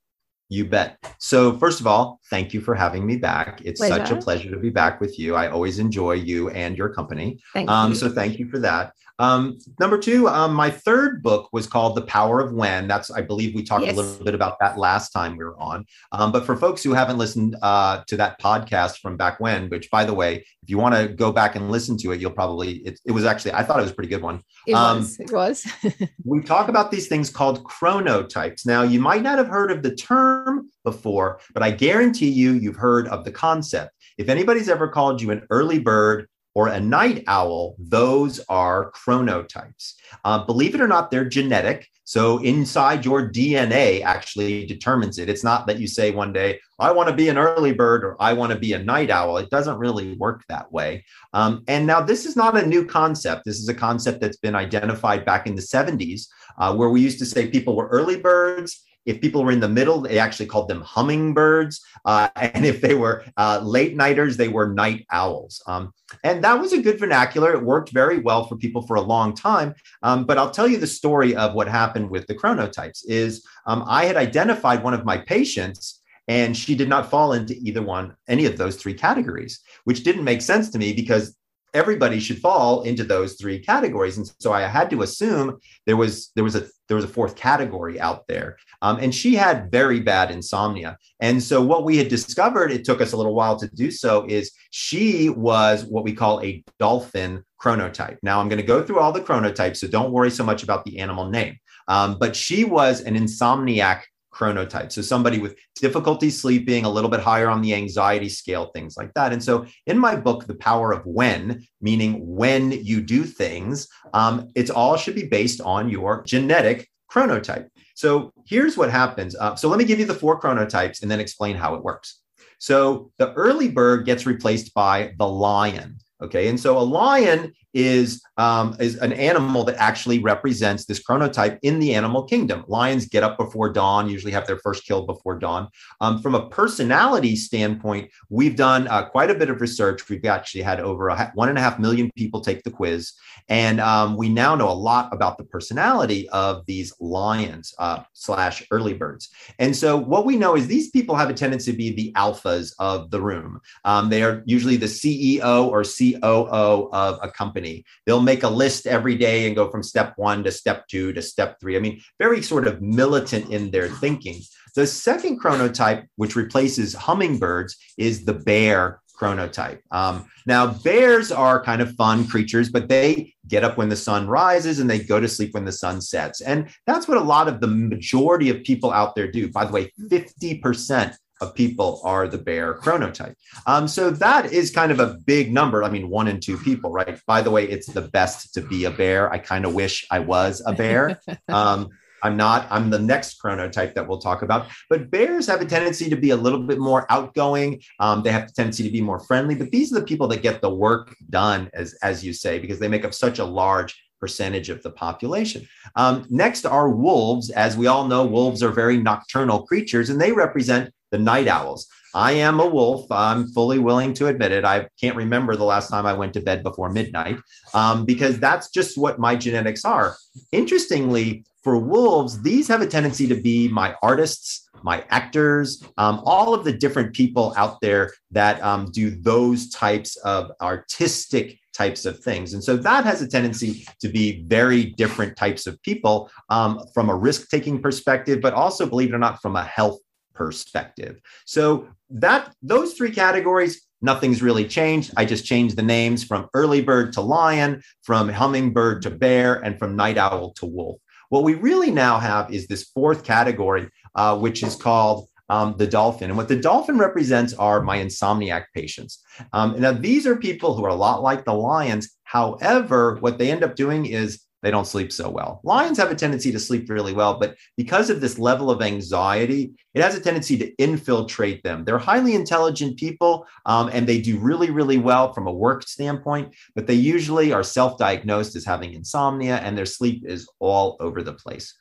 You 0.52 0.66
bet. 0.66 0.98
So, 1.20 1.58
first 1.58 1.80
of 1.80 1.88
all, 1.88 2.20
thank 2.30 2.54
you 2.54 2.62
for 2.62 2.74
having 2.76 3.06
me 3.06 3.18
back. 3.18 3.62
It's 3.66 3.80
such 3.80 4.10
a 4.12 4.16
pleasure 4.18 4.50
to 4.52 4.58
be 4.58 4.70
back 4.70 5.00
with 5.02 5.18
you. 5.18 5.36
I 5.36 5.48
always 5.48 5.78
enjoy 5.80 6.14
you 6.14 6.50
and 6.50 6.78
your 6.78 6.90
company. 6.90 7.40
Thank 7.54 7.70
Um, 7.70 7.90
you. 7.92 7.96
so 7.96 8.10
thank 8.10 8.40
you 8.40 8.50
for 8.50 8.58
that. 8.60 8.94
Um, 9.20 9.60
number 9.80 9.98
two, 9.98 10.28
um, 10.30 10.54
my 10.54 10.70
third 10.70 11.22
book 11.22 11.50
was 11.52 11.68
called 11.68 11.96
The 11.96 12.02
Power 12.04 12.40
of 12.40 12.54
When. 12.54 12.88
That's, 12.88 13.12
I 13.12 13.22
believe, 13.22 13.54
we 13.54 13.64
talked 13.64 13.86
Yes. 13.86 13.94
a 13.94 14.02
little 14.02 14.24
bit 14.24 14.34
about 14.34 14.58
that 14.62 14.78
last 14.78 15.12
time 15.12 15.38
we 15.38 15.44
were 15.44 15.60
on. 15.60 15.86
Um, 16.14 16.32
but 16.32 16.46
for 16.46 16.56
folks 16.56 16.82
who 16.82 16.94
haven't 16.94 17.18
listened 17.18 17.58
uh, 17.62 18.04
to 18.08 18.18
that 18.18 18.42
podcast 18.42 19.00
from 19.00 19.18
back 19.18 19.40
when, 19.40 19.70
which, 19.70 19.92
by 19.92 20.06
the 20.06 20.14
way, 20.14 20.46
if 20.64 20.70
you 20.70 20.78
want 20.78 20.96
to 20.96 21.10
go 21.10 21.32
back 21.32 21.56
and 21.56 21.70
listen 21.70 21.98
to 21.98 22.12
it, 22.12 22.22
you'll 22.22 22.32
probably 22.32 22.78
it, 22.78 23.00
it 23.06 23.12
was 23.12 23.26
actually 23.26 23.54
I 23.54 23.64
thought 23.64 23.80
it 23.80 23.84
was 23.84 23.92
a 23.92 23.96
pretty 23.96 24.10
good 24.10 24.22
one. 24.22 24.42
it 24.66 24.74
um, 24.74 25.00
was. 25.00 25.20
It 25.20 25.32
was. 25.32 25.68
We 26.26 26.42
talk 26.42 26.70
about 26.70 26.92
these 26.92 27.08
things 27.08 27.30
called 27.30 27.64
chronotypes. 27.64 28.66
Now, 28.66 28.84
you 28.84 29.00
might 29.00 29.24
not 29.24 29.38
have 29.40 29.48
heard 29.48 29.72
of 29.72 29.82
the 29.82 29.96
term 29.96 30.70
before, 30.84 31.40
but 31.54 31.64
I 31.64 31.72
guarantee 31.72 32.30
you, 32.30 32.54
you've 32.54 32.76
heard 32.76 33.08
of 33.08 33.26
the 33.26 33.32
concept. 33.32 33.96
If 34.18 34.30
anybody's 34.30 34.70
ever 34.70 34.88
called 34.88 35.22
you 35.22 35.32
an 35.32 35.46
early 35.50 35.80
bird 35.80 36.28
or 36.60 36.68
a 36.68 36.80
night 36.82 37.24
owl, 37.28 37.74
those 37.80 38.42
are 38.50 38.92
chronotypes. 38.92 39.94
Uh, 40.26 40.44
believe 40.44 40.76
it 40.76 40.82
or 40.82 40.90
not, 40.90 41.10
they're 41.10 41.24
genetic. 41.24 41.88
So 42.04 42.40
inside 42.40 43.06
your 43.06 43.32
DNA 43.32 44.02
actually 44.02 44.66
determines 44.66 45.20
it. 45.20 45.30
It's 45.30 45.44
not 45.44 45.68
that 45.68 45.80
you 45.80 45.88
say 45.88 46.12
one 46.12 46.34
day, 46.34 46.60
I 46.78 46.92
want 46.92 47.08
to 47.08 47.16
be 47.16 47.30
an 47.30 47.38
early 47.38 47.72
bird 47.72 48.04
or 48.04 48.22
I 48.22 48.34
want 48.34 48.52
to 48.52 48.60
be 48.60 48.74
a 48.74 48.84
night 48.84 49.10
owl. 49.10 49.38
It 49.38 49.50
doesn't 49.50 49.78
really 49.78 50.18
work 50.18 50.44
that 50.50 50.70
way. 50.70 51.06
Um, 51.32 51.64
and 51.70 51.88
now 51.88 52.02
this 52.02 52.26
is 52.26 52.36
not 52.36 52.58
a 52.58 52.68
new 52.68 52.84
concept. 52.84 53.46
This 53.46 53.60
is 53.60 53.70
a 53.70 53.74
concept 53.74 54.20
that's 54.20 54.38
been 54.38 54.56
identified 54.56 55.24
back 55.24 55.48
in 55.48 55.56
the 55.56 55.62
70s, 55.62 56.28
uh, 56.58 56.76
where 56.76 56.90
we 56.90 57.00
used 57.00 57.20
to 57.20 57.26
say 57.26 57.48
people 57.48 57.78
were 57.78 57.88
early 57.88 58.20
birds. 58.20 58.84
If 59.10 59.22
people 59.22 59.44
were 59.44 59.52
in 59.52 59.60
the 59.60 59.68
middle, 59.68 60.02
they 60.02 60.20
actually 60.20 60.46
called 60.46 60.68
them 60.68 60.82
hummingbirds. 60.82 61.82
Uh, 62.06 62.30
and 62.36 62.64
if 62.64 62.80
they 62.80 62.94
were 62.94 63.26
uh, 63.38 63.60
late 63.64 63.96
nighters, 63.96 64.38
they 64.38 64.50
were 64.50 64.72
night 64.72 65.08
owls. 65.12 65.64
Um, 65.66 65.92
and 66.24 66.44
that 66.44 66.60
was 66.60 66.74
a 66.74 66.82
good 66.82 67.00
vernacular. 67.00 67.54
It 67.54 67.64
worked 67.64 67.90
very 67.90 68.20
well 68.20 68.46
for 68.46 68.56
people 68.56 68.84
for 68.84 68.98
a 68.98 69.02
long 69.02 69.34
time. 69.34 69.74
Um, 70.04 70.26
but 70.26 70.38
I'll 70.38 70.52
tell 70.52 70.68
you 70.68 70.78
the 70.78 70.88
story 70.88 71.36
of 71.36 71.56
what 71.56 71.68
happened 71.68 72.10
with 72.12 72.28
the 72.28 72.36
chronotypes 72.36 73.04
is 73.08 73.44
um, 73.66 73.84
I 73.88 74.06
had 74.06 74.16
identified 74.16 74.84
one 74.84 74.94
of 74.94 75.06
my 75.06 75.18
patients 75.18 76.02
and 76.28 76.56
she 76.56 76.76
did 76.76 76.88
not 76.88 77.10
fall 77.10 77.34
into 77.34 77.56
either 77.56 77.82
one, 77.82 78.16
any 78.28 78.46
of 78.46 78.56
those 78.56 78.76
three 78.76 78.94
categories, 78.94 79.62
which 79.86 80.04
didn't 80.04 80.24
make 80.24 80.44
sense 80.44 80.70
to 80.70 80.78
me 80.78 80.94
because 80.94 81.36
everybody 81.74 82.20
should 82.20 82.40
fall 82.40 82.84
into 82.84 83.04
those 83.04 83.34
three 83.34 83.60
categories. 83.60 84.18
And 84.18 84.32
so 84.40 84.52
I 84.52 84.62
had 84.62 84.90
to 84.92 85.02
assume 85.02 85.58
there 85.86 85.98
was 85.98 86.32
there 86.36 86.44
was 86.44 86.56
a 86.56 86.68
there 86.88 86.96
was 86.96 87.06
a 87.06 87.10
fourth 87.10 87.36
category 87.36 88.00
out 88.00 88.28
there. 88.28 88.58
Um, 88.82 88.98
and 88.98 89.14
she 89.14 89.36
had 89.36 89.72
very 89.72 90.00
bad 90.00 90.32
insomnia. 90.32 90.98
And 91.20 91.42
so 91.42 91.62
what 91.62 91.84
we 91.84 91.98
had 91.98 92.08
discovered, 92.08 92.72
it 92.72 92.84
took 92.84 93.00
us 93.00 93.12
a 93.12 93.18
little 93.18 93.36
while 93.36 93.58
to 93.60 93.68
do 93.68 93.92
so, 93.92 94.26
is 94.28 94.52
she 94.72 95.30
was 95.30 95.86
what 95.86 96.04
we 96.04 96.14
call 96.14 96.42
a 96.42 96.64
dolphin 96.80 97.44
chronotype. 97.62 98.18
Now 98.24 98.40
I'm 98.40 98.50
going 98.50 98.62
to 98.62 98.66
go 98.66 98.84
through 98.84 99.00
all 99.00 99.12
the 99.12 99.22
chronotypes, 99.22 99.78
so 99.78 99.88
don't 99.88 100.12
worry 100.12 100.32
so 100.32 100.44
much 100.44 100.64
about 100.64 100.84
the 100.84 101.00
animal 101.00 101.30
name. 101.30 101.58
Um, 101.88 102.18
but 102.20 102.36
she 102.36 102.66
was 102.66 103.02
an 103.02 103.16
insomniac 103.16 104.02
chronotype. 104.40 104.92
So 104.92 105.02
somebody 105.02 105.40
with 105.40 105.58
difficulty 105.76 106.30
sleeping, 106.30 106.86
a 106.86 106.90
little 106.90 107.10
bit 107.10 107.20
higher 107.20 107.50
on 107.50 107.62
the 107.62 107.74
anxiety 107.74 108.30
scale, 108.30 108.72
things 108.74 108.96
like 108.96 109.14
that. 109.16 109.34
And 109.34 109.44
so 109.44 109.66
in 109.86 109.98
my 109.98 110.16
book, 110.16 110.48
The 110.48 110.56
Power 110.56 110.92
of 110.94 111.06
When, 111.06 111.66
meaning 111.82 112.14
when 112.26 112.72
you 112.72 113.02
do 113.02 113.24
things, 113.26 113.88
um, 114.14 114.50
it's 114.56 114.70
all 114.70 114.98
should 114.98 115.16
be 115.16 115.28
based 115.28 115.62
on 115.62 115.90
your 115.90 116.24
genetic 116.24 116.88
chronotype. 117.12 117.68
So 117.96 118.32
here's 118.48 118.78
what 118.78 118.90
happens. 118.90 119.36
Uh, 119.36 119.56
so 119.56 119.68
let 119.68 119.78
me 119.78 119.86
give 119.86 120.00
you 120.00 120.06
the 120.06 120.14
four 120.14 120.40
chronotypes 120.40 121.02
and 121.02 121.12
then 121.12 121.20
explain 121.20 121.56
how 121.56 121.76
it 121.76 121.84
works. 121.84 122.22
So 122.60 123.12
the 123.18 123.34
early 123.34 123.70
bird 123.70 124.06
gets 124.06 124.26
replaced 124.26 124.74
by 124.74 125.14
the 125.18 125.28
lion. 125.28 125.98
Okay, 126.22 126.50
and 126.50 126.60
so 126.60 126.78
a 126.78 126.80
lion 126.84 127.54
is 127.74 128.22
um, 128.38 128.76
is 128.80 128.96
an 128.96 129.14
animal 129.14 129.64
that 129.66 129.76
actually 129.78 130.20
represents 130.20 130.86
this 130.86 131.04
chronotype 131.04 131.60
in 131.62 131.80
the 131.80 131.94
animal 131.94 132.24
kingdom. 132.24 132.64
Lions 132.68 133.06
get 133.06 133.22
up 133.22 133.38
before 133.38 133.72
dawn, 133.72 134.10
usually 134.10 134.32
have 134.32 134.48
their 134.48 134.60
first 134.60 134.86
kill 134.86 135.06
before 135.06 135.38
dawn. 135.38 135.68
Um, 136.00 136.22
from 136.22 136.36
a 136.36 136.50
personality 136.50 137.36
standpoint, 137.36 138.10
we've 138.30 138.56
done 138.56 138.88
uh, 138.88 139.06
quite 139.10 139.30
a 139.30 139.36
bit 139.36 139.50
of 139.50 139.60
research. 139.60 140.08
We've 140.08 140.24
actually 140.26 140.62
had 140.62 140.80
over 140.80 141.10
a, 141.10 141.32
one 141.36 141.50
and 141.50 141.58
a 141.58 141.62
half 141.62 141.80
million 141.80 142.12
people 142.16 142.40
take 142.40 142.64
the 142.64 142.72
quiz, 142.72 143.14
and 143.50 143.80
um, 143.82 144.16
we 144.16 144.30
now 144.30 144.56
know 144.56 144.70
a 144.70 144.72
lot 144.72 145.14
about 145.14 145.38
the 145.38 145.44
personality 145.44 146.30
of 146.30 146.66
these 146.66 146.94
lions 147.00 147.74
uh, 147.78 148.04
slash 148.14 148.64
early 148.72 148.94
birds. 148.94 149.30
And 149.60 149.76
so 149.76 149.98
what 149.98 150.26
we 150.26 150.38
know 150.38 150.56
is 150.56 150.68
these 150.68 150.90
people 150.90 151.16
have 151.16 151.30
a 151.30 151.34
tendency 151.34 151.72
to 151.72 151.78
be 151.78 151.94
the 151.94 152.14
alphas 152.14 152.74
of 152.80 153.12
the 153.12 153.22
room. 153.22 153.60
Um, 153.84 154.10
they 154.10 154.24
are 154.24 154.44
usually 154.46 154.78
the 154.78 154.86
CEO 154.86 155.68
or 155.68 155.84
COO 155.84 156.90
of 156.94 157.20
a 157.22 157.30
company. 157.30 157.59
They'll 158.06 158.22
make 158.22 158.44
a 158.44 158.50
list 158.50 158.88
every 158.88 159.16
day 159.16 159.48
and 159.48 159.56
go 159.56 159.70
from 159.70 159.84
step 159.84 160.14
one 160.18 160.44
to 160.44 160.52
step 160.52 160.88
two 160.88 161.14
to 161.14 161.22
step 161.22 161.60
three. 161.60 161.76
I 161.76 161.80
mean, 161.80 162.02
very 162.18 162.42
sort 162.42 162.68
of 162.68 162.82
militant 162.82 163.52
in 163.52 163.72
their 163.72 163.88
thinking. 163.88 164.42
The 164.76 164.88
second 164.88 165.42
chronotype, 165.42 166.06
which 166.16 166.36
replaces 166.36 166.94
hummingbirds, 166.94 167.76
is 167.98 168.26
the 168.26 168.34
bear 168.34 169.02
chronotype. 169.20 169.80
Um, 169.92 170.30
now, 170.46 170.68
bears 170.68 171.32
are 171.32 171.64
kind 171.64 171.82
of 171.82 171.96
fun 171.96 172.28
creatures, 172.28 172.70
but 172.70 172.88
they 172.88 173.34
get 173.48 173.64
up 173.64 173.78
when 173.78 173.90
the 173.90 173.96
sun 173.96 174.28
rises 174.28 174.80
and 174.80 174.90
they 174.90 175.00
go 175.00 175.20
to 175.20 175.28
sleep 175.28 175.54
when 175.54 175.66
the 175.66 175.72
sun 175.72 176.02
sets. 176.02 176.42
And 176.42 176.70
that's 176.88 177.08
what 177.08 177.18
a 177.18 177.24
lot 177.24 177.48
of 177.48 177.60
the 177.60 177.68
majority 177.68 178.50
of 178.50 178.64
people 178.64 178.92
out 178.92 179.16
there 179.16 179.30
do. 179.30 179.50
By 179.52 179.66
the 179.66 179.74
way, 179.74 179.92
50% 180.10 181.16
of 181.42 181.56
people 181.56 182.02
are 182.04 182.28
the 182.28 182.38
bear 182.38 182.76
chronotype. 182.76 183.36
Um, 183.66 183.88
so 183.88 184.12
that 184.12 184.52
is 184.52 184.72
kind 184.72 184.92
of 184.92 185.00
a 185.00 185.18
big 185.26 185.52
number. 185.52 185.84
I 185.84 185.90
mean, 185.90 186.10
one 186.10 186.28
in 186.28 186.40
two 186.40 186.58
people, 186.58 186.92
right? 186.92 187.20
By 187.26 187.42
the 187.42 187.52
way, 187.52 187.68
it's 187.68 187.88
the 187.88 188.02
best 188.02 188.54
to 188.54 188.62
be 188.62 188.86
a 188.86 188.92
bear. 188.92 189.32
I 189.32 189.38
kind 189.38 189.66
of 189.66 189.74
wish 189.74 190.06
I 190.12 190.20
was 190.20 190.62
a 190.66 190.74
bear. 190.74 191.20
Um, 191.50 191.90
I'm 192.22 192.38
not. 192.38 192.68
I'm 192.70 192.90
the 192.90 193.00
next 193.00 193.42
chronotype 193.42 193.94
that 193.94 194.08
we'll 194.08 194.20
talk 194.20 194.42
about. 194.42 194.68
But 194.90 195.10
bears 195.10 195.48
have 195.48 195.62
a 195.62 195.66
tendency 195.66 196.10
to 196.10 196.16
be 196.16 196.32
a 196.32 196.36
little 196.36 196.62
bit 196.62 196.80
more 196.80 197.06
outgoing. 197.10 197.82
Um, 198.00 198.24
they 198.24 198.32
have 198.32 198.50
a 198.50 198.52
tendency 198.52 198.84
to 198.84 198.92
be 198.92 199.02
more 199.02 199.20
friendly. 199.20 199.56
But 199.56 199.72
these 199.72 199.92
are 199.92 200.00
the 200.00 200.06
people 200.06 200.28
that 200.30 200.42
get 200.42 200.62
the 200.62 200.70
work 200.70 201.16
done, 201.30 201.70
as 201.74 201.96
as 202.04 202.24
you 202.24 202.34
say, 202.34 202.60
because 202.60 202.80
they 202.80 202.88
make 202.88 203.06
up 203.06 203.14
such 203.14 203.40
a 203.40 203.46
large 203.46 204.00
percentage 204.20 204.70
of 204.70 204.84
the 204.84 204.92
population. 204.92 205.68
Um, 205.96 206.26
next 206.30 206.66
are 206.66 206.90
wolves. 206.90 207.50
As 207.50 207.78
we 207.78 207.88
all 207.88 208.08
know, 208.08 208.26
wolves 208.26 208.62
are 208.62 208.72
very 208.72 208.98
nocturnal 208.98 209.66
creatures, 209.66 210.10
and 210.10 210.20
they 210.20 210.32
represent 210.32 210.94
the 211.12 211.20
night 211.20 211.48
owls. 211.48 211.88
I 212.14 212.32
am 212.34 212.60
a 212.60 212.68
wolf. 212.68 213.12
I'm 213.12 213.48
fully 213.50 213.80
willing 213.80 214.14
to 214.16 214.28
admit 214.28 214.52
it. 214.52 214.66
I 214.66 214.88
can't 215.00 215.16
remember 215.16 215.56
the 215.56 215.64
last 215.64 215.90
time 215.90 216.06
I 216.06 216.14
went 216.14 216.34
to 216.34 216.42
bed 216.42 216.64
before 216.64 216.90
midnight 216.90 217.38
um, 217.74 218.06
because 218.06 218.40
that's 218.40 218.70
just 218.70 218.98
what 218.98 219.20
my 219.20 219.36
genetics 219.36 219.86
are. 219.86 220.16
Interestingly, 220.52 221.46
for 221.64 221.78
wolves, 221.78 222.42
these 222.42 222.68
have 222.68 222.82
a 222.82 222.88
tendency 222.88 223.28
to 223.28 223.36
be 223.36 223.68
my 223.68 223.96
artists, 224.02 224.70
my 224.82 225.04
actors, 225.10 225.84
um, 225.98 226.22
all 226.26 226.54
of 226.54 226.64
the 226.64 226.74
different 226.74 227.14
people 227.14 227.54
out 227.58 227.80
there 227.82 228.14
that 228.32 228.64
um, 228.64 228.90
do 228.92 229.12
those 229.12 229.70
types 229.70 230.16
of 230.18 230.52
artistic 230.62 231.60
types 231.74 232.06
of 232.06 232.20
things. 232.20 232.54
And 232.54 232.64
so 232.64 232.76
that 232.78 233.06
has 233.06 233.22
a 233.22 233.28
tendency 233.28 233.86
to 234.02 234.10
be 234.10 234.44
very 234.48 234.86
different 234.86 235.38
types 235.38 235.68
of 235.68 235.82
people 235.82 236.30
um, 236.50 236.82
from 236.94 237.10
a 237.10 237.16
risk 237.16 237.50
taking 237.50 237.82
perspective, 237.82 238.42
but 238.42 238.54
also, 238.54 238.86
believe 238.86 239.10
it 239.10 239.16
or 239.16 239.20
not, 239.20 239.42
from 239.42 239.56
a 239.56 239.64
health 239.64 240.00
perspective. 240.40 241.20
So 241.46 241.90
that 242.10 242.56
those 242.64 242.94
three 242.94 243.12
categories, 243.12 243.86
nothing's 244.02 244.42
really 244.42 244.66
changed. 244.66 245.14
I 245.18 245.26
just 245.26 245.46
changed 245.46 245.76
the 245.76 245.84
names 245.98 246.24
from 246.24 246.48
early 246.54 246.82
bird 246.82 247.12
to 247.14 247.22
lion, 247.22 247.82
from 248.04 248.30
hummingbird 248.30 249.02
to 249.04 249.12
bear, 249.12 249.56
and 249.56 249.78
from 249.78 249.98
night 249.98 250.18
owl 250.18 250.54
to 250.60 250.66
wolf. 250.66 250.98
What 251.28 251.44
we 251.44 251.56
really 251.56 251.92
now 251.92 252.18
have 252.20 252.52
is 252.54 252.66
this 252.66 252.90
fourth 252.96 253.24
category, 253.24 253.90
uh, 254.16 254.38
which 254.40 254.64
is 254.64 254.76
called 254.76 255.28
um, 255.50 255.76
the 255.78 255.88
dolphin. 255.88 256.30
And 256.30 256.38
what 256.38 256.48
the 256.48 256.56
dolphin 256.56 256.98
represents 256.98 257.54
are 257.54 257.82
my 257.82 257.98
insomniac 257.98 258.66
patients. 258.74 259.22
Um, 259.52 259.80
now, 259.80 259.92
these 259.92 260.26
are 260.26 260.38
people 260.38 260.74
who 260.74 260.86
are 260.86 260.96
a 260.98 261.04
lot 261.08 261.22
like 261.22 261.44
the 261.44 261.54
lions. 261.54 262.10
However, 262.24 263.18
what 263.20 263.38
they 263.38 263.52
end 263.52 263.64
up 263.64 263.76
doing 263.76 264.06
is 264.06 264.42
they 264.62 264.72
don't 264.72 264.88
sleep 264.88 265.12
so 265.12 265.30
well. 265.30 265.62
Lions 265.64 265.98
have 265.98 266.12
a 266.12 266.16
tendency 266.16 266.52
to 266.52 266.60
sleep 266.60 266.90
really 266.90 267.14
well, 267.14 267.40
but 267.40 267.56
because 267.78 268.10
of 268.10 268.20
this 268.20 268.38
level 268.38 268.70
of 268.70 268.82
anxiety, 268.82 269.72
it 269.94 270.02
has 270.02 270.16
a 270.16 270.20
tendency 270.20 270.58
to 270.58 270.76
infiltrate 270.76 271.64
them. 271.64 271.86
They're 271.86 271.98
highly 271.98 272.36
intelligent 272.36 272.98
people 272.98 273.46
um, 273.66 273.90
and 273.94 274.06
they 274.06 274.20
do 274.20 274.38
really, 274.38 274.70
really 274.70 274.98
well 274.98 275.34
from 275.34 275.48
a 275.48 275.52
work 275.52 275.84
standpoint, 275.84 276.54
but 276.76 276.88
they 276.88 276.94
usually 276.94 277.54
are 277.54 277.64
self 277.64 277.98
diagnosed 277.98 278.56
as 278.56 278.66
having 278.66 278.94
insomnia 278.94 279.58
and 279.58 279.78
their 279.78 279.86
sleep 279.86 280.24
is 280.26 280.50
all 280.60 280.98
over 281.00 281.24
the 281.24 281.34
place. 281.34 281.74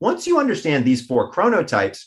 Once 0.00 0.26
you 0.26 0.38
understand 0.38 0.84
these 0.84 1.06
four 1.06 1.32
chronotypes, 1.32 2.04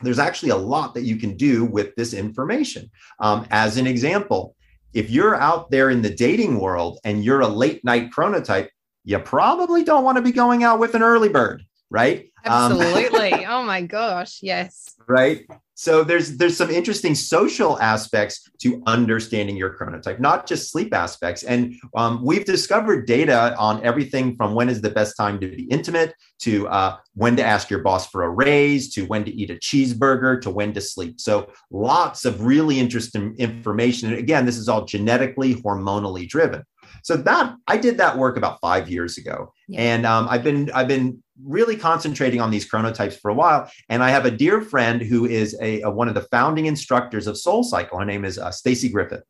there's 0.00 0.18
actually 0.18 0.50
a 0.50 0.56
lot 0.56 0.94
that 0.94 1.02
you 1.02 1.16
can 1.16 1.36
do 1.36 1.64
with 1.64 1.94
this 1.96 2.14
information. 2.14 2.90
Um, 3.18 3.46
as 3.50 3.76
an 3.76 3.86
example, 3.86 4.54
if 4.94 5.10
you're 5.10 5.36
out 5.36 5.70
there 5.70 5.90
in 5.90 6.02
the 6.02 6.14
dating 6.14 6.58
world 6.58 6.98
and 7.04 7.24
you're 7.24 7.40
a 7.40 7.48
late 7.48 7.84
night 7.84 8.10
chronotype, 8.10 8.68
you 9.04 9.18
probably 9.18 9.84
don't 9.84 10.04
want 10.04 10.16
to 10.16 10.22
be 10.22 10.32
going 10.32 10.62
out 10.62 10.78
with 10.78 10.94
an 10.94 11.02
early 11.02 11.28
bird, 11.28 11.64
right? 11.90 12.30
Um, 12.44 12.80
Absolutely. 12.80 13.44
Um, 13.44 13.44
oh 13.48 13.62
my 13.64 13.82
gosh, 13.82 14.40
yes. 14.42 14.94
Right. 15.06 15.46
So 15.74 16.04
there's 16.04 16.36
there's 16.36 16.58
some 16.58 16.70
interesting 16.70 17.14
social 17.14 17.80
aspects 17.80 18.46
to 18.60 18.82
understanding 18.86 19.56
your 19.56 19.74
chronotype, 19.78 20.20
not 20.20 20.46
just 20.46 20.70
sleep 20.70 20.92
aspects. 20.92 21.42
And 21.42 21.74
um, 21.96 22.22
we've 22.22 22.44
discovered 22.44 23.06
data 23.06 23.56
on 23.56 23.82
everything 23.82 24.36
from 24.36 24.54
when 24.54 24.68
is 24.68 24.82
the 24.82 24.90
best 24.90 25.16
time 25.16 25.40
to 25.40 25.48
be 25.48 25.62
intimate 25.64 26.14
to 26.40 26.68
uh, 26.68 26.96
when 27.14 27.34
to 27.36 27.42
ask 27.42 27.70
your 27.70 27.80
boss 27.80 28.06
for 28.10 28.24
a 28.24 28.28
raise 28.28 28.92
to 28.94 29.06
when 29.06 29.24
to 29.24 29.30
eat 29.30 29.50
a 29.50 29.54
cheeseburger 29.54 30.40
to 30.42 30.50
when 30.50 30.74
to 30.74 30.82
sleep. 30.82 31.18
So 31.18 31.50
lots 31.70 32.26
of 32.26 32.44
really 32.44 32.78
interesting 32.78 33.34
information. 33.38 34.10
And 34.10 34.18
again, 34.18 34.44
this 34.44 34.58
is 34.58 34.68
all 34.68 34.84
genetically, 34.84 35.54
hormonally 35.54 36.28
driven 36.28 36.62
so 37.02 37.16
that 37.16 37.54
i 37.66 37.76
did 37.76 37.98
that 37.98 38.16
work 38.16 38.36
about 38.36 38.60
five 38.60 38.90
years 38.90 39.18
ago 39.18 39.52
yeah. 39.68 39.80
and 39.80 40.06
um, 40.06 40.26
i've 40.28 40.44
been 40.44 40.70
i've 40.72 40.88
been 40.88 41.22
really 41.42 41.76
concentrating 41.76 42.40
on 42.40 42.50
these 42.50 42.70
chronotypes 42.70 43.18
for 43.18 43.30
a 43.30 43.34
while 43.34 43.70
and 43.88 44.02
i 44.02 44.10
have 44.10 44.26
a 44.26 44.30
dear 44.30 44.60
friend 44.60 45.00
who 45.00 45.26
is 45.26 45.56
a, 45.62 45.80
a 45.82 45.90
one 45.90 46.08
of 46.08 46.14
the 46.14 46.26
founding 46.30 46.66
instructors 46.66 47.26
of 47.26 47.36
SoulCycle 47.36 47.98
her 47.98 48.04
name 48.04 48.24
is 48.24 48.38
uh, 48.38 48.50
stacey 48.50 48.88
griffith 48.88 49.22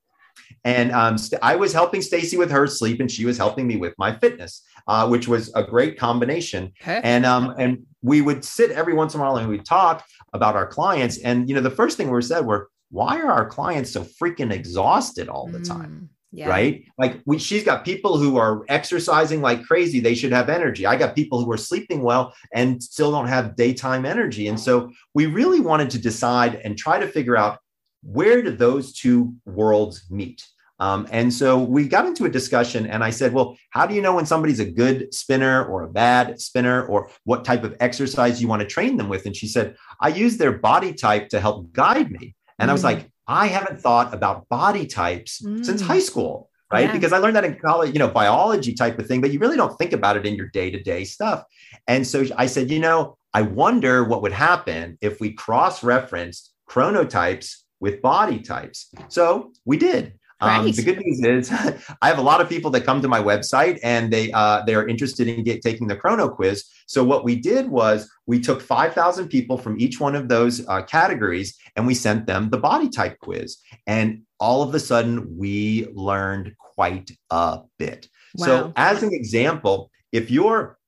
and 0.64 0.93
um, 0.93 1.17
st- 1.17 1.40
I 1.43 1.57
was 1.57 1.73
helping 1.73 2.02
Stacey 2.02 2.37
with 2.37 2.50
her 2.50 2.67
sleep, 2.67 3.00
and 3.00 3.11
she 3.11 3.25
was 3.25 3.38
helping 3.38 3.67
me 3.67 3.76
with 3.76 3.95
my 3.99 4.17
fitness, 4.17 4.62
uh, 4.87 5.09
which 5.09 5.29
was 5.29 5.52
a 5.55 5.62
great 5.62 5.99
combination. 5.99 6.73
Okay. 6.83 7.00
And 7.02 7.25
um, 7.25 7.55
and 7.59 7.87
we 8.02 8.21
would 8.21 8.45
sit 8.45 8.71
every 8.71 8.95
once 8.95 9.14
in 9.14 9.21
a 9.21 9.23
while 9.23 9.37
and 9.37 9.49
we'd 9.49 9.64
talk 9.64 10.05
about 10.33 10.57
our 10.57 10.67
clients. 10.67 11.19
And 11.19 11.49
you 11.49 11.55
know, 11.55 11.61
the 11.61 11.71
first 11.71 11.97
thing 11.97 12.11
we 12.11 12.23
said 12.23 12.45
were, 12.45 12.69
"Why 12.90 13.21
are 13.21 13.31
our 13.31 13.47
clients 13.47 13.93
so 13.93 14.05
freaking 14.05 14.52
exhausted 14.52 15.29
all 15.29 15.47
the 15.47 15.61
time?" 15.61 16.11
Mm. 16.11 16.20
Yeah. 16.32 16.49
Right. 16.49 16.84
Like 16.96 17.20
we, 17.26 17.38
she's 17.38 17.64
got 17.64 17.84
people 17.84 18.16
who 18.16 18.37
are 18.37 18.64
exercising 18.68 19.42
like 19.42 19.64
crazy. 19.64 19.99
They 19.99 20.14
should 20.14 20.32
have 20.32 20.49
energy. 20.49 20.87
I 20.87 20.94
got 20.94 21.16
people 21.16 21.44
who 21.44 21.50
are 21.50 21.56
sleeping 21.56 22.02
well 22.02 22.32
and 22.54 22.80
still 22.80 23.10
don't 23.10 23.26
have 23.26 23.56
daytime 23.56 24.06
energy. 24.06 24.46
And 24.46 24.58
so 24.58 24.90
we 25.12 25.26
really 25.26 25.60
wanted 25.60 25.90
to 25.90 25.99
decide 25.99 26.54
and 26.62 26.78
try 26.78 27.00
to 27.00 27.08
figure 27.08 27.37
out 27.37 27.58
where 28.02 28.42
do 28.42 28.50
those 28.50 28.92
two 28.92 29.34
worlds 29.44 30.04
meet? 30.08 30.46
Um, 30.78 31.06
and 31.10 31.32
so 31.32 31.58
we 31.58 31.87
got 31.87 32.06
into 32.06 32.25
a 32.25 32.30
discussion, 32.30 32.87
and 32.87 33.04
I 33.04 33.10
said, 33.10 33.34
Well, 33.34 33.58
how 33.68 33.87
do 33.87 33.94
you 33.94 34.00
know 34.00 34.14
when 34.14 34.25
somebody's 34.25 34.60
a 34.60 34.64
good 34.64 35.12
spinner 35.12 35.66
or 35.66 35.82
a 35.82 35.88
bad 35.90 36.40
spinner, 36.40 36.87
or 36.87 37.10
what 37.25 37.44
type 37.44 37.64
of 37.64 37.76
exercise 37.80 38.40
you 38.40 38.49
want 38.49 38.60
to 38.62 38.66
train 38.66 38.96
them 38.96 39.10
with? 39.10 39.26
And 39.26 39.37
she 39.37 39.46
said, 39.46 39.76
I 40.00 40.08
use 40.08 40.38
their 40.38 40.52
body 40.52 40.94
type 40.94 41.28
to 41.28 41.40
help 41.40 41.70
guide 41.72 42.10
me. 42.10 42.34
And. 42.58 42.70
I 42.70 42.72
was 42.72 42.80
mm. 42.80 42.84
like, 42.84 43.10
I 43.27 43.47
haven't 43.47 43.81
thought 43.81 44.12
about 44.12 44.49
body 44.49 44.87
types 44.87 45.41
mm. 45.41 45.65
since 45.65 45.81
high 45.81 46.00
school, 46.00 46.50
right? 46.73 46.87
Yeah. 46.87 46.93
Because 46.93 47.12
I 47.12 47.19
learned 47.19 47.37
that 47.37 47.45
in 47.45 47.57
college, 47.57 47.93
you 47.93 47.99
know, 47.99 48.09
biology 48.09 48.75
type 48.75 48.99
of 48.99 49.07
thing, 49.07 49.21
but 49.21 49.31
you 49.31 49.39
really 49.39 49.57
don't 49.57 49.77
think 49.79 49.93
about 49.93 50.17
it 50.17 50.27
in 50.27 50.35
your 50.35 50.49
day 50.49 50.71
to 50.71 50.83
day 50.83 51.05
stuff. 51.05 51.45
And 51.87 52.07
so 52.07 52.25
I 52.37 52.47
said, 52.47 52.71
you 52.71 52.81
know, 52.81 53.17
I 53.33 53.43
wonder 53.43 54.05
what 54.05 54.23
would 54.23 54.33
happen 54.33 54.99
if 55.00 55.21
we 55.21 55.33
cross 55.33 55.85
referenced 55.85 56.53
chronotypes 56.69 57.57
with 57.79 58.03
body 58.03 58.41
types. 58.41 58.93
So 59.09 59.53
we 59.65 59.77
did. 59.77 60.15
Um, 60.40 60.70
the 60.70 60.82
good 60.82 61.00
news 61.04 61.23
is 61.23 61.50
I 62.02 62.09
have 62.09 62.18
a 62.18 62.23
lot 62.23 62.40
of 62.40 62.49
people 62.49 62.70
that 62.73 62.82
come 62.82 63.02
to 63.02 63.09
my 63.09 63.23
website 63.23 63.78
and 63.82 64.12
they 64.12 64.32
uh, 64.32 64.62
they're 64.64 64.87
interested 64.88 65.28
in 65.28 65.44
get, 65.44 65.62
taking 65.62 65.87
the 65.87 65.97
chrono 65.97 66.28
quiz. 66.28 66.64
So 66.87 67.04
what 67.04 67.25
we 67.25 67.37
did 67.37 67.68
was 67.68 68.11
we 68.26 68.40
took 68.40 68.61
5,000 68.61 69.28
people 69.28 69.59
from 69.59 69.78
each 69.80 70.00
one 70.00 70.16
of 70.16 70.28
those 70.28 70.66
uh, 70.66 70.82
categories 70.82 71.56
and 71.76 71.87
we 71.87 71.94
sent 71.94 72.26
them 72.26 72.50
the 72.50 72.59
body 72.59 72.88
type 72.88 73.18
quiz. 73.20 73.59
And 73.87 74.23
all 74.38 74.62
of 74.62 74.75
a 74.75 74.80
sudden 74.80 75.37
we 75.37 75.88
learned 75.92 76.54
quite 76.59 77.11
a 77.30 77.61
bit. 77.78 78.09
Wow. 78.37 78.47
So 78.47 78.73
as 78.76 79.02
an 79.02 79.12
example, 79.12 79.90
if 80.12 80.30
you're 80.30 80.78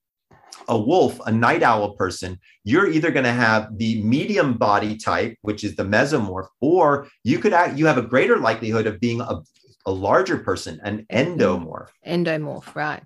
a 0.69 0.79
wolf, 0.79 1.19
a 1.27 1.33
night 1.33 1.63
owl 1.63 1.95
person, 1.95 2.39
you're 2.65 2.91
either 2.91 3.11
going 3.11 3.25
to 3.25 3.33
have 3.33 3.77
the 3.79 4.03
medium 4.03 4.55
body 4.55 4.97
type, 4.97 5.37
which 5.43 5.65
is 5.65 5.77
the 5.77 5.83
mesomorph, 5.83 6.49
or 6.61 7.09
you 7.25 7.39
could 7.39 7.53
act, 7.53 7.79
you 7.79 7.87
have 7.87 7.99
a 7.99 8.03
greater 8.03 8.39
likelihood 8.39 8.87
of 8.87 9.01
being 9.01 9.21
a, 9.21 9.41
a 9.87 9.93
larger 9.93 10.39
person, 10.39 10.81
an 10.85 11.07
endomorph. 11.13 11.89
Endomorph, 12.07 12.75
right. 12.75 13.03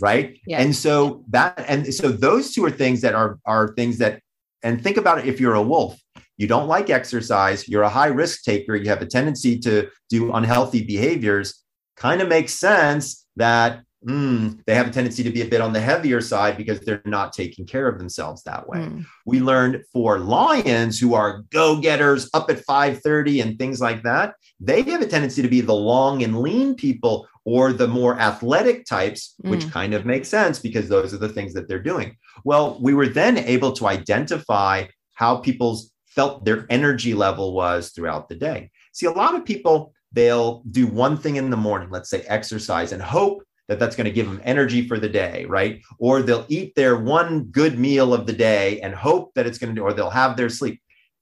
Right. 0.00 0.38
Yeah. 0.46 0.60
And 0.60 0.76
so 0.76 1.24
that 1.30 1.64
and 1.68 1.92
so 1.94 2.08
those 2.08 2.52
two 2.52 2.64
are 2.66 2.70
things 2.70 3.00
that 3.00 3.14
are 3.14 3.38
are 3.46 3.74
things 3.74 3.96
that 3.98 4.20
and 4.62 4.82
think 4.82 4.98
about 4.98 5.18
it 5.18 5.26
if 5.26 5.40
you're 5.40 5.54
a 5.54 5.62
wolf, 5.62 5.98
you 6.36 6.46
don't 6.46 6.68
like 6.68 6.90
exercise, 6.90 7.66
you're 7.66 7.82
a 7.82 7.88
high 7.88 8.08
risk 8.08 8.42
taker, 8.42 8.76
you 8.76 8.90
have 8.90 9.00
a 9.00 9.06
tendency 9.06 9.58
to 9.60 9.88
do 10.10 10.32
unhealthy 10.32 10.84
behaviors, 10.84 11.64
kind 11.96 12.20
of 12.20 12.28
makes 12.28 12.52
sense 12.52 13.26
that 13.36 13.85
mm, 14.06 14.58
they 14.66 14.74
have 14.74 14.86
a 14.86 14.90
tendency 14.90 15.22
to 15.22 15.30
be 15.30 15.42
a 15.42 15.48
bit 15.48 15.60
on 15.60 15.72
the 15.72 15.80
heavier 15.80 16.20
side 16.20 16.56
because 16.56 16.80
they're 16.80 17.02
not 17.04 17.32
taking 17.32 17.66
care 17.66 17.88
of 17.88 17.98
themselves 17.98 18.42
that 18.44 18.68
way. 18.68 18.78
Mm. 18.78 19.04
We 19.24 19.40
learned 19.40 19.82
for 19.92 20.18
lions 20.18 20.98
who 20.98 21.14
are 21.14 21.42
go-getters 21.50 22.30
up 22.32 22.48
at 22.50 22.64
5:30 22.64 23.42
and 23.42 23.58
things 23.58 23.80
like 23.80 24.02
that, 24.04 24.34
they 24.60 24.82
have 24.82 25.02
a 25.02 25.06
tendency 25.06 25.42
to 25.42 25.48
be 25.48 25.60
the 25.60 25.74
long 25.74 26.22
and 26.22 26.40
lean 26.40 26.74
people 26.74 27.26
or 27.44 27.72
the 27.72 27.88
more 27.88 28.18
athletic 28.18 28.86
types, 28.86 29.34
mm. 29.44 29.50
which 29.50 29.70
kind 29.70 29.94
of 29.94 30.06
makes 30.06 30.28
sense 30.28 30.58
because 30.58 30.88
those 30.88 31.12
are 31.12 31.18
the 31.18 31.28
things 31.28 31.52
that 31.54 31.68
they're 31.68 31.82
doing. 31.82 32.16
Well, 32.44 32.78
we 32.80 32.94
were 32.94 33.08
then 33.08 33.38
able 33.38 33.72
to 33.72 33.86
identify 33.86 34.86
how 35.14 35.36
people's 35.36 35.92
felt 36.06 36.44
their 36.44 36.66
energy 36.70 37.12
level 37.14 37.54
was 37.54 37.90
throughout 37.90 38.28
the 38.28 38.34
day. 38.34 38.70
See, 38.92 39.06
a 39.06 39.10
lot 39.10 39.34
of 39.34 39.44
people 39.44 39.92
they'll 40.12 40.62
do 40.70 40.86
one 40.86 41.16
thing 41.16 41.36
in 41.36 41.50
the 41.50 41.56
morning, 41.56 41.90
let's 41.90 42.08
say 42.08 42.22
exercise, 42.22 42.92
and 42.92 43.02
hope 43.02 43.42
that 43.68 43.78
that's 43.78 43.96
going 43.96 44.04
to 44.04 44.12
give 44.12 44.26
them 44.26 44.40
energy 44.44 44.86
for 44.86 44.98
the 44.98 45.08
day, 45.08 45.44
right? 45.46 45.82
Or 45.98 46.22
they'll 46.22 46.46
eat 46.48 46.74
their 46.74 46.96
one 46.96 47.44
good 47.44 47.78
meal 47.78 48.14
of 48.14 48.26
the 48.26 48.32
day 48.32 48.80
and 48.80 48.94
hope 48.94 49.34
that 49.34 49.46
it's 49.46 49.58
going 49.58 49.74
to 49.74 49.80
do, 49.80 49.84
or 49.84 49.92
they'll 49.92 50.10
have 50.10 50.36
their 50.36 50.48
sleep. 50.48 50.80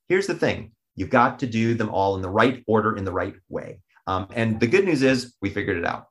Here's 0.08 0.26
the 0.26 0.34
thing 0.34 0.72
you've 0.96 1.10
got 1.10 1.38
to 1.40 1.46
do 1.46 1.74
them 1.74 1.90
all 1.90 2.16
in 2.16 2.22
the 2.22 2.30
right 2.30 2.62
order, 2.66 2.96
in 2.96 3.04
the 3.04 3.12
right 3.12 3.34
way. 3.48 3.80
Um, 4.06 4.28
and 4.34 4.60
the 4.60 4.66
good 4.66 4.84
news 4.84 5.02
is 5.02 5.34
we 5.40 5.50
figured 5.50 5.78
it 5.78 5.86
out. 5.86 6.08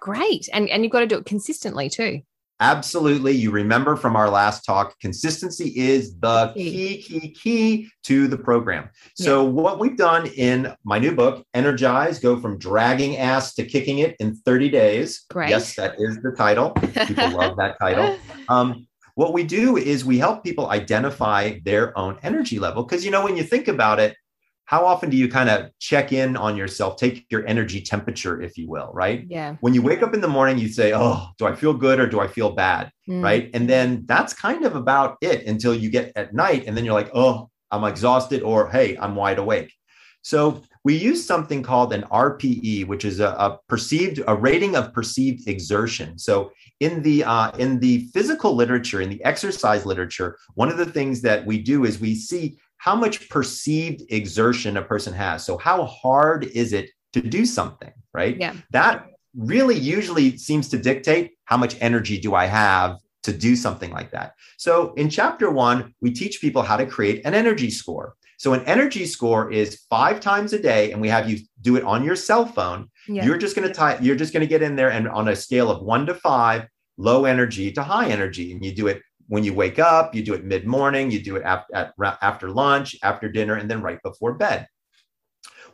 Great. 0.00 0.48
And, 0.52 0.68
and 0.68 0.82
you've 0.82 0.92
got 0.92 1.00
to 1.00 1.06
do 1.06 1.18
it 1.18 1.26
consistently 1.26 1.88
too. 1.88 2.22
Absolutely. 2.60 3.32
You 3.32 3.50
remember 3.50 3.96
from 3.96 4.14
our 4.14 4.30
last 4.30 4.64
talk, 4.64 4.98
consistency 5.00 5.72
is 5.76 6.16
the 6.20 6.52
key, 6.54 7.02
key, 7.02 7.30
key 7.30 7.88
to 8.04 8.28
the 8.28 8.38
program. 8.38 8.90
So, 9.16 9.42
yeah. 9.42 9.50
what 9.50 9.80
we've 9.80 9.96
done 9.96 10.26
in 10.36 10.74
my 10.84 10.98
new 10.98 11.14
book, 11.14 11.44
Energize 11.52 12.20
Go 12.20 12.40
from 12.40 12.58
Dragging 12.58 13.16
Ass 13.16 13.54
to 13.54 13.64
Kicking 13.64 13.98
It 13.98 14.16
in 14.20 14.36
30 14.36 14.70
Days. 14.70 15.24
Great. 15.30 15.50
Yes, 15.50 15.74
that 15.74 15.96
is 15.98 16.16
the 16.22 16.32
title. 16.36 16.70
People 17.06 17.30
love 17.30 17.56
that 17.56 17.76
title. 17.80 18.18
Um, 18.46 18.86
what 19.14 19.32
we 19.32 19.42
do 19.42 19.78
is 19.78 20.04
we 20.04 20.18
help 20.18 20.44
people 20.44 20.68
identify 20.68 21.58
their 21.64 21.96
own 21.96 22.18
energy 22.22 22.58
level. 22.58 22.82
Because, 22.82 23.06
you 23.06 23.10
know, 23.10 23.24
when 23.24 23.38
you 23.38 23.42
think 23.42 23.68
about 23.68 23.98
it, 23.98 24.16
how 24.66 24.86
often 24.86 25.10
do 25.10 25.16
you 25.16 25.28
kind 25.28 25.50
of 25.50 25.70
check 25.78 26.12
in 26.12 26.36
on 26.36 26.56
yourself, 26.56 26.96
take 26.96 27.26
your 27.30 27.46
energy 27.46 27.80
temperature, 27.80 28.40
if 28.40 28.56
you 28.56 28.68
will, 28.68 28.90
right? 28.94 29.24
Yeah. 29.28 29.56
When 29.60 29.74
you 29.74 29.82
wake 29.82 30.02
up 30.02 30.14
in 30.14 30.20
the 30.20 30.28
morning, 30.28 30.58
you 30.58 30.68
say, 30.68 30.92
Oh, 30.94 31.28
do 31.38 31.46
I 31.46 31.54
feel 31.54 31.74
good 31.74 32.00
or 32.00 32.06
do 32.06 32.20
I 32.20 32.28
feel 32.28 32.52
bad? 32.52 32.90
Mm. 33.08 33.22
Right. 33.22 33.50
And 33.52 33.68
then 33.68 34.04
that's 34.06 34.32
kind 34.32 34.64
of 34.64 34.74
about 34.74 35.18
it 35.20 35.46
until 35.46 35.74
you 35.74 35.90
get 35.90 36.12
at 36.16 36.34
night. 36.34 36.64
And 36.66 36.76
then 36.76 36.84
you're 36.84 36.94
like, 36.94 37.10
Oh, 37.14 37.50
I'm 37.70 37.84
exhausted, 37.84 38.42
or 38.42 38.70
Hey, 38.70 38.96
I'm 38.96 39.14
wide 39.14 39.38
awake. 39.38 39.72
So 40.22 40.62
we 40.84 40.96
use 40.96 41.24
something 41.24 41.62
called 41.62 41.92
an 41.92 42.02
RPE, 42.04 42.86
which 42.86 43.04
is 43.04 43.20
a, 43.20 43.28
a 43.28 43.58
perceived 43.68 44.22
a 44.26 44.34
rating 44.34 44.76
of 44.76 44.92
perceived 44.92 45.46
exertion. 45.48 46.18
So 46.18 46.52
in 46.80 47.02
the 47.02 47.24
uh, 47.24 47.50
in 47.58 47.80
the 47.80 48.08
physical 48.14 48.54
literature, 48.54 49.02
in 49.02 49.10
the 49.10 49.22
exercise 49.24 49.84
literature, 49.84 50.38
one 50.54 50.70
of 50.70 50.78
the 50.78 50.86
things 50.86 51.20
that 51.22 51.44
we 51.44 51.58
do 51.58 51.84
is 51.84 52.00
we 52.00 52.14
see 52.14 52.58
how 52.78 52.94
much 52.94 53.28
perceived 53.28 54.02
exertion 54.10 54.76
a 54.76 54.82
person 54.82 55.12
has. 55.14 55.44
So, 55.44 55.56
how 55.56 55.84
hard 55.84 56.44
is 56.44 56.72
it 56.72 56.90
to 57.12 57.22
do 57.22 57.46
something, 57.46 57.92
right? 58.12 58.36
Yeah. 58.36 58.54
That 58.70 59.06
really 59.36 59.76
usually 59.76 60.36
seems 60.36 60.68
to 60.68 60.78
dictate 60.78 61.32
how 61.44 61.56
much 61.56 61.76
energy 61.80 62.18
do 62.18 62.34
I 62.34 62.46
have 62.46 62.98
to 63.24 63.32
do 63.32 63.56
something 63.56 63.90
like 63.90 64.10
that. 64.10 64.34
So, 64.58 64.92
in 64.94 65.10
chapter 65.10 65.50
one, 65.50 65.94
we 66.00 66.12
teach 66.12 66.40
people 66.40 66.62
how 66.62 66.76
to 66.76 66.86
create 66.86 67.24
an 67.24 67.34
energy 67.34 67.70
score. 67.70 68.14
So, 68.36 68.52
an 68.52 68.62
energy 68.64 69.06
score 69.06 69.50
is 69.50 69.82
five 69.88 70.20
times 70.20 70.52
a 70.52 70.58
day, 70.58 70.92
and 70.92 71.00
we 71.00 71.08
have 71.08 71.28
you 71.28 71.38
do 71.62 71.76
it 71.76 71.84
on 71.84 72.04
your 72.04 72.16
cell 72.16 72.46
phone. 72.46 72.90
Yeah. 73.08 73.24
You're 73.24 73.38
just 73.38 73.56
going 73.56 73.66
to 73.66 73.74
type, 73.74 74.00
you're 74.02 74.16
just 74.16 74.32
going 74.32 74.42
to 74.42 74.46
get 74.46 74.62
in 74.62 74.76
there 74.76 74.90
and 74.90 75.08
on 75.08 75.28
a 75.28 75.36
scale 75.36 75.70
of 75.70 75.82
one 75.82 76.06
to 76.06 76.14
five, 76.14 76.66
low 76.96 77.24
energy 77.24 77.72
to 77.72 77.82
high 77.82 78.08
energy, 78.08 78.52
and 78.52 78.64
you 78.64 78.74
do 78.74 78.88
it 78.88 79.02
when 79.28 79.44
you 79.44 79.54
wake 79.54 79.78
up, 79.78 80.14
you 80.14 80.22
do 80.22 80.34
it 80.34 80.44
mid 80.44 80.66
morning, 80.66 81.10
you 81.10 81.22
do 81.22 81.36
it 81.36 81.42
at, 81.42 81.64
at, 81.72 81.94
after 82.22 82.50
lunch, 82.50 82.96
after 83.02 83.28
dinner, 83.28 83.54
and 83.56 83.70
then 83.70 83.82
right 83.82 84.02
before 84.02 84.34
bed. 84.34 84.66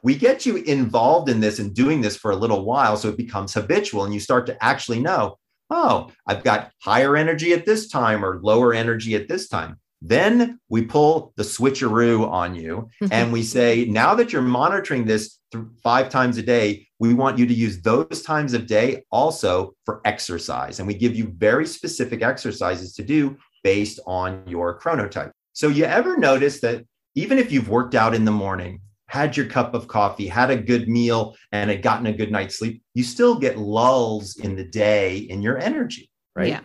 We 0.02 0.16
get 0.16 0.46
you 0.46 0.56
involved 0.56 1.28
in 1.28 1.40
this 1.40 1.58
and 1.58 1.74
doing 1.74 2.00
this 2.00 2.16
for 2.16 2.30
a 2.30 2.36
little 2.36 2.64
while 2.64 2.96
so 2.96 3.08
it 3.08 3.16
becomes 3.16 3.52
habitual 3.52 4.04
and 4.04 4.14
you 4.14 4.20
start 4.20 4.46
to 4.46 4.64
actually 4.64 5.00
know, 5.00 5.38
oh, 5.68 6.10
I've 6.26 6.42
got 6.42 6.70
higher 6.82 7.16
energy 7.16 7.52
at 7.52 7.66
this 7.66 7.88
time 7.88 8.24
or 8.24 8.40
lower 8.42 8.72
energy 8.72 9.14
at 9.14 9.28
this 9.28 9.48
time. 9.48 9.78
Then 10.02 10.58
we 10.68 10.82
pull 10.82 11.32
the 11.36 11.42
switcheroo 11.42 12.26
on 12.28 12.54
you 12.54 12.88
mm-hmm. 13.02 13.12
and 13.12 13.32
we 13.32 13.42
say, 13.42 13.84
now 13.84 14.14
that 14.14 14.32
you're 14.32 14.42
monitoring 14.42 15.04
this 15.04 15.38
th- 15.52 15.64
five 15.82 16.08
times 16.08 16.38
a 16.38 16.42
day, 16.42 16.86
we 16.98 17.12
want 17.12 17.38
you 17.38 17.46
to 17.46 17.54
use 17.54 17.82
those 17.82 18.22
times 18.22 18.54
of 18.54 18.66
day 18.66 19.04
also 19.10 19.74
for 19.84 20.00
exercise. 20.04 20.78
And 20.78 20.88
we 20.88 20.94
give 20.94 21.14
you 21.14 21.32
very 21.36 21.66
specific 21.66 22.22
exercises 22.22 22.94
to 22.94 23.02
do 23.02 23.36
based 23.62 24.00
on 24.06 24.42
your 24.46 24.80
chronotype. 24.80 25.32
So, 25.52 25.68
you 25.68 25.84
ever 25.84 26.16
notice 26.16 26.60
that 26.60 26.84
even 27.14 27.38
if 27.38 27.52
you've 27.52 27.68
worked 27.68 27.94
out 27.94 28.14
in 28.14 28.24
the 28.24 28.30
morning, 28.30 28.80
had 29.08 29.36
your 29.36 29.46
cup 29.46 29.74
of 29.74 29.88
coffee, 29.88 30.28
had 30.28 30.50
a 30.50 30.56
good 30.56 30.88
meal, 30.88 31.34
and 31.50 31.68
had 31.68 31.82
gotten 31.82 32.06
a 32.06 32.12
good 32.12 32.30
night's 32.30 32.56
sleep, 32.56 32.80
you 32.94 33.02
still 33.02 33.34
get 33.34 33.58
lulls 33.58 34.36
in 34.36 34.54
the 34.54 34.64
day 34.64 35.18
in 35.18 35.42
your 35.42 35.58
energy, 35.58 36.08
right? 36.36 36.48
Yeah. 36.48 36.60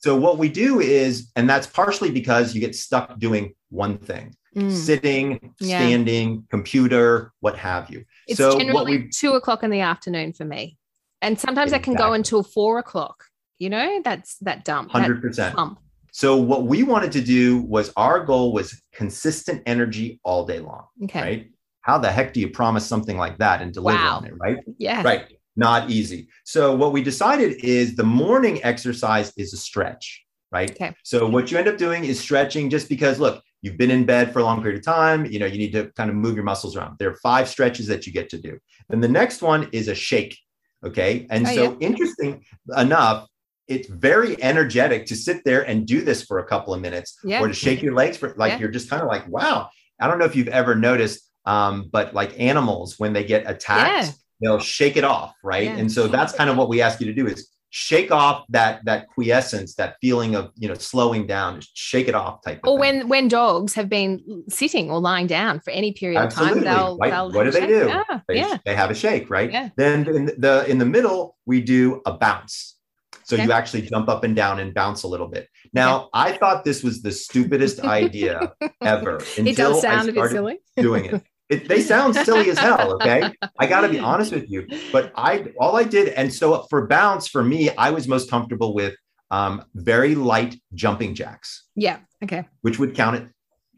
So, 0.00 0.16
what 0.16 0.38
we 0.38 0.48
do 0.48 0.80
is, 0.80 1.30
and 1.34 1.48
that's 1.48 1.66
partially 1.66 2.10
because 2.10 2.54
you 2.54 2.60
get 2.60 2.74
stuck 2.74 3.18
doing 3.18 3.54
one 3.70 3.98
thing 3.98 4.34
mm. 4.58 4.72
sitting, 4.72 5.54
yeah. 5.60 5.78
standing, 5.78 6.46
computer, 6.50 7.32
what 7.40 7.56
have 7.56 7.90
you. 7.90 8.04
It's 8.26 8.38
so 8.38 8.58
generally 8.58 9.08
two 9.08 9.32
o'clock 9.34 9.62
in 9.62 9.70
the 9.70 9.80
afternoon 9.80 10.32
for 10.32 10.44
me. 10.44 10.76
And 11.22 11.38
sometimes 11.38 11.72
exactly. 11.72 11.94
I 11.94 11.96
can 11.96 12.06
go 12.06 12.12
until 12.12 12.42
four 12.42 12.78
o'clock. 12.78 13.24
You 13.58 13.70
know, 13.70 14.00
that's 14.04 14.36
that 14.38 14.64
dump. 14.64 14.92
100%. 14.92 15.34
That 15.34 15.76
so 16.12 16.36
what 16.36 16.64
we 16.64 16.84
wanted 16.84 17.12
to 17.12 17.20
do 17.20 17.62
was 17.62 17.92
our 17.96 18.24
goal 18.24 18.52
was 18.52 18.80
consistent 18.92 19.62
energy 19.66 20.20
all 20.22 20.46
day 20.46 20.60
long. 20.60 20.86
Okay. 21.04 21.20
Right. 21.20 21.50
How 21.80 21.98
the 21.98 22.10
heck 22.10 22.34
do 22.34 22.40
you 22.40 22.50
promise 22.50 22.86
something 22.86 23.16
like 23.16 23.38
that 23.38 23.62
and 23.62 23.72
deliver 23.72 23.98
wow. 23.98 24.18
on 24.18 24.26
it? 24.26 24.34
Right. 24.36 24.58
Yeah. 24.78 25.02
Right. 25.02 25.37
Not 25.58 25.90
easy. 25.90 26.28
So 26.44 26.74
what 26.76 26.92
we 26.92 27.02
decided 27.02 27.64
is 27.64 27.96
the 27.96 28.04
morning 28.04 28.62
exercise 28.62 29.32
is 29.36 29.52
a 29.52 29.56
stretch. 29.56 30.24
Right. 30.52 30.70
Okay. 30.70 30.94
So 31.02 31.28
what 31.28 31.50
you 31.50 31.58
end 31.58 31.66
up 31.66 31.76
doing 31.76 32.04
is 32.04 32.18
stretching 32.18 32.70
just 32.70 32.88
because 32.88 33.18
look, 33.18 33.42
you've 33.60 33.76
been 33.76 33.90
in 33.90 34.06
bed 34.06 34.32
for 34.32 34.38
a 34.38 34.44
long 34.44 34.62
period 34.62 34.78
of 34.78 34.84
time, 34.84 35.26
you 35.26 35.40
know, 35.40 35.46
you 35.46 35.58
need 35.58 35.72
to 35.72 35.90
kind 35.96 36.08
of 36.08 36.16
move 36.16 36.36
your 36.36 36.44
muscles 36.44 36.76
around. 36.76 36.96
There 36.98 37.10
are 37.10 37.16
five 37.16 37.48
stretches 37.48 37.88
that 37.88 38.06
you 38.06 38.12
get 38.12 38.30
to 38.30 38.38
do. 38.38 38.58
Then 38.88 39.00
the 39.00 39.08
next 39.08 39.42
one 39.42 39.68
is 39.72 39.88
a 39.88 39.96
shake. 39.96 40.38
Okay. 40.86 41.26
And 41.28 41.44
oh, 41.44 41.54
so 41.54 41.62
yeah. 41.62 41.76
interesting 41.80 42.44
enough, 42.76 43.26
it's 43.66 43.88
very 43.88 44.40
energetic 44.40 45.06
to 45.06 45.16
sit 45.16 45.44
there 45.44 45.62
and 45.62 45.86
do 45.86 46.02
this 46.02 46.22
for 46.22 46.38
a 46.38 46.46
couple 46.46 46.72
of 46.72 46.80
minutes 46.80 47.18
yeah. 47.24 47.40
or 47.40 47.48
to 47.48 47.52
shake 47.52 47.82
your 47.82 47.94
legs 47.94 48.16
for 48.16 48.32
like 48.36 48.52
yeah. 48.52 48.58
you're 48.60 48.70
just 48.70 48.88
kind 48.88 49.02
of 49.02 49.08
like, 49.08 49.26
wow. 49.28 49.68
I 50.00 50.06
don't 50.06 50.20
know 50.20 50.24
if 50.24 50.36
you've 50.36 50.48
ever 50.48 50.76
noticed, 50.76 51.28
um, 51.44 51.90
but 51.92 52.14
like 52.14 52.38
animals, 52.38 52.94
when 52.98 53.12
they 53.12 53.24
get 53.24 53.50
attacked, 53.50 54.14
they'll 54.40 54.58
shake 54.58 54.96
it 54.96 55.04
off, 55.04 55.34
right? 55.42 55.68
And 55.68 55.90
so 55.90 56.06
that's 56.08 56.32
kind 56.32 56.50
of 56.50 56.56
what 56.56 56.68
we 56.68 56.80
ask 56.80 57.00
you 57.00 57.06
to 57.06 57.12
do 57.12 57.26
is 57.26 57.48
shake 57.70 58.10
off 58.10 58.44
that 58.48 58.82
that 58.84 59.08
quiescence 59.08 59.74
that 59.74 59.96
feeling 60.00 60.34
of 60.34 60.50
you 60.56 60.66
know 60.66 60.74
slowing 60.74 61.26
down 61.26 61.60
shake 61.74 62.08
it 62.08 62.14
off 62.14 62.42
type 62.42 62.56
of 62.58 62.62
thing. 62.62 62.70
or 62.72 62.78
when 62.78 63.08
when 63.08 63.28
dogs 63.28 63.74
have 63.74 63.90
been 63.90 64.42
sitting 64.48 64.90
or 64.90 65.00
lying 65.00 65.26
down 65.26 65.60
for 65.60 65.70
any 65.70 65.92
period 65.92 66.18
Absolutely. 66.18 66.60
of 66.60 66.64
time 66.64 66.74
they'll, 66.74 66.96
right. 66.96 67.10
they'll 67.10 67.30
what 67.30 67.44
do 67.44 67.50
they 67.50 67.66
do 67.66 67.86
yeah. 67.86 68.20
They, 68.26 68.36
yeah. 68.36 68.56
they 68.64 68.74
have 68.74 68.90
a 68.90 68.94
shake 68.94 69.28
right 69.28 69.52
yeah. 69.52 69.68
then 69.76 70.08
in 70.08 70.26
the 70.38 70.64
in 70.66 70.78
the 70.78 70.86
middle 70.86 71.36
we 71.44 71.60
do 71.60 72.00
a 72.06 72.14
bounce 72.14 72.76
so 73.24 73.36
okay. 73.36 73.44
you 73.44 73.52
actually 73.52 73.82
jump 73.82 74.08
up 74.08 74.24
and 74.24 74.34
down 74.34 74.60
and 74.60 74.72
bounce 74.72 75.02
a 75.02 75.08
little 75.08 75.28
bit 75.28 75.48
now 75.74 76.04
okay. 76.04 76.08
i 76.14 76.32
thought 76.38 76.64
this 76.64 76.82
was 76.82 77.02
the 77.02 77.12
stupidest 77.12 77.80
idea 77.84 78.50
ever 78.80 79.16
until 79.36 79.46
it 79.46 79.56
does 79.56 79.82
sound 79.82 80.08
I 80.08 80.12
started 80.12 80.58
doing 80.78 81.04
it 81.04 81.22
it, 81.48 81.68
they 81.68 81.80
sound 81.80 82.14
silly 82.14 82.50
as 82.50 82.58
hell. 82.58 82.94
Okay. 82.94 83.32
I 83.58 83.66
got 83.66 83.82
to 83.82 83.88
be 83.88 83.98
honest 84.10 84.32
with 84.32 84.50
you. 84.50 84.66
But 84.92 85.12
I, 85.16 85.46
all 85.58 85.76
I 85.76 85.84
did, 85.84 86.08
and 86.08 86.32
so 86.32 86.66
for 86.68 86.86
bounce, 86.86 87.28
for 87.28 87.42
me, 87.42 87.70
I 87.76 87.90
was 87.90 88.06
most 88.06 88.30
comfortable 88.30 88.74
with 88.74 88.94
um, 89.30 89.64
very 89.74 90.14
light 90.14 90.60
jumping 90.74 91.14
jacks. 91.14 91.64
Yeah. 91.74 91.98
Okay. 92.22 92.44
Which 92.62 92.78
would 92.78 92.94
count 92.94 93.16
it. 93.16 93.22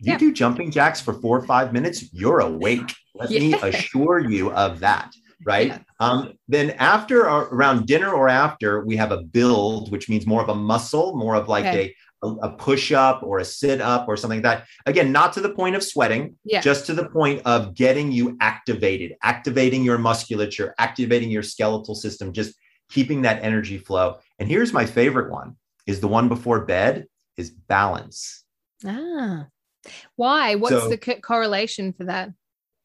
You 0.02 0.12
yeah. 0.12 0.18
do 0.18 0.32
jumping 0.32 0.70
jacks 0.70 1.00
for 1.00 1.14
four 1.14 1.38
or 1.38 1.46
five 1.46 1.72
minutes, 1.72 2.12
you're 2.12 2.40
awake. 2.40 2.94
Let 3.14 3.30
yeah. 3.30 3.40
me 3.40 3.54
assure 3.62 4.18
you 4.18 4.50
of 4.52 4.80
that. 4.80 5.12
Right. 5.44 5.68
Yeah. 5.68 5.78
Um, 6.00 6.34
then 6.48 6.70
after 6.72 7.28
or 7.28 7.44
around 7.44 7.86
dinner 7.86 8.10
or 8.10 8.28
after, 8.28 8.84
we 8.84 8.96
have 8.96 9.10
a 9.10 9.22
build, 9.22 9.90
which 9.90 10.08
means 10.08 10.26
more 10.26 10.42
of 10.42 10.48
a 10.48 10.54
muscle, 10.54 11.16
more 11.16 11.34
of 11.34 11.48
like 11.48 11.64
okay. 11.64 11.84
a 11.84 11.94
a 12.22 12.50
push 12.50 12.92
up 12.92 13.22
or 13.22 13.38
a 13.38 13.44
sit 13.44 13.80
up 13.80 14.06
or 14.08 14.16
something 14.16 14.42
like 14.42 14.60
that. 14.60 14.66
Again, 14.86 15.12
not 15.12 15.32
to 15.34 15.40
the 15.40 15.54
point 15.54 15.76
of 15.76 15.82
sweating, 15.82 16.36
yeah. 16.44 16.60
just 16.60 16.86
to 16.86 16.94
the 16.94 17.08
point 17.08 17.42
of 17.46 17.74
getting 17.74 18.12
you 18.12 18.36
activated, 18.40 19.14
activating 19.22 19.82
your 19.82 19.98
musculature, 19.98 20.74
activating 20.78 21.30
your 21.30 21.42
skeletal 21.42 21.94
system, 21.94 22.32
just 22.32 22.54
keeping 22.90 23.22
that 23.22 23.42
energy 23.42 23.78
flow. 23.78 24.18
And 24.38 24.48
here's 24.48 24.72
my 24.72 24.84
favorite 24.84 25.30
one 25.30 25.56
is 25.86 26.00
the 26.00 26.08
one 26.08 26.28
before 26.28 26.64
bed 26.64 27.06
is 27.36 27.50
balance. 27.50 28.44
Ah. 28.84 29.46
Why? 30.16 30.56
What's 30.56 30.74
so, 30.74 30.88
the 30.88 30.98
co- 30.98 31.20
correlation 31.20 31.92
for 31.94 32.04
that? 32.04 32.30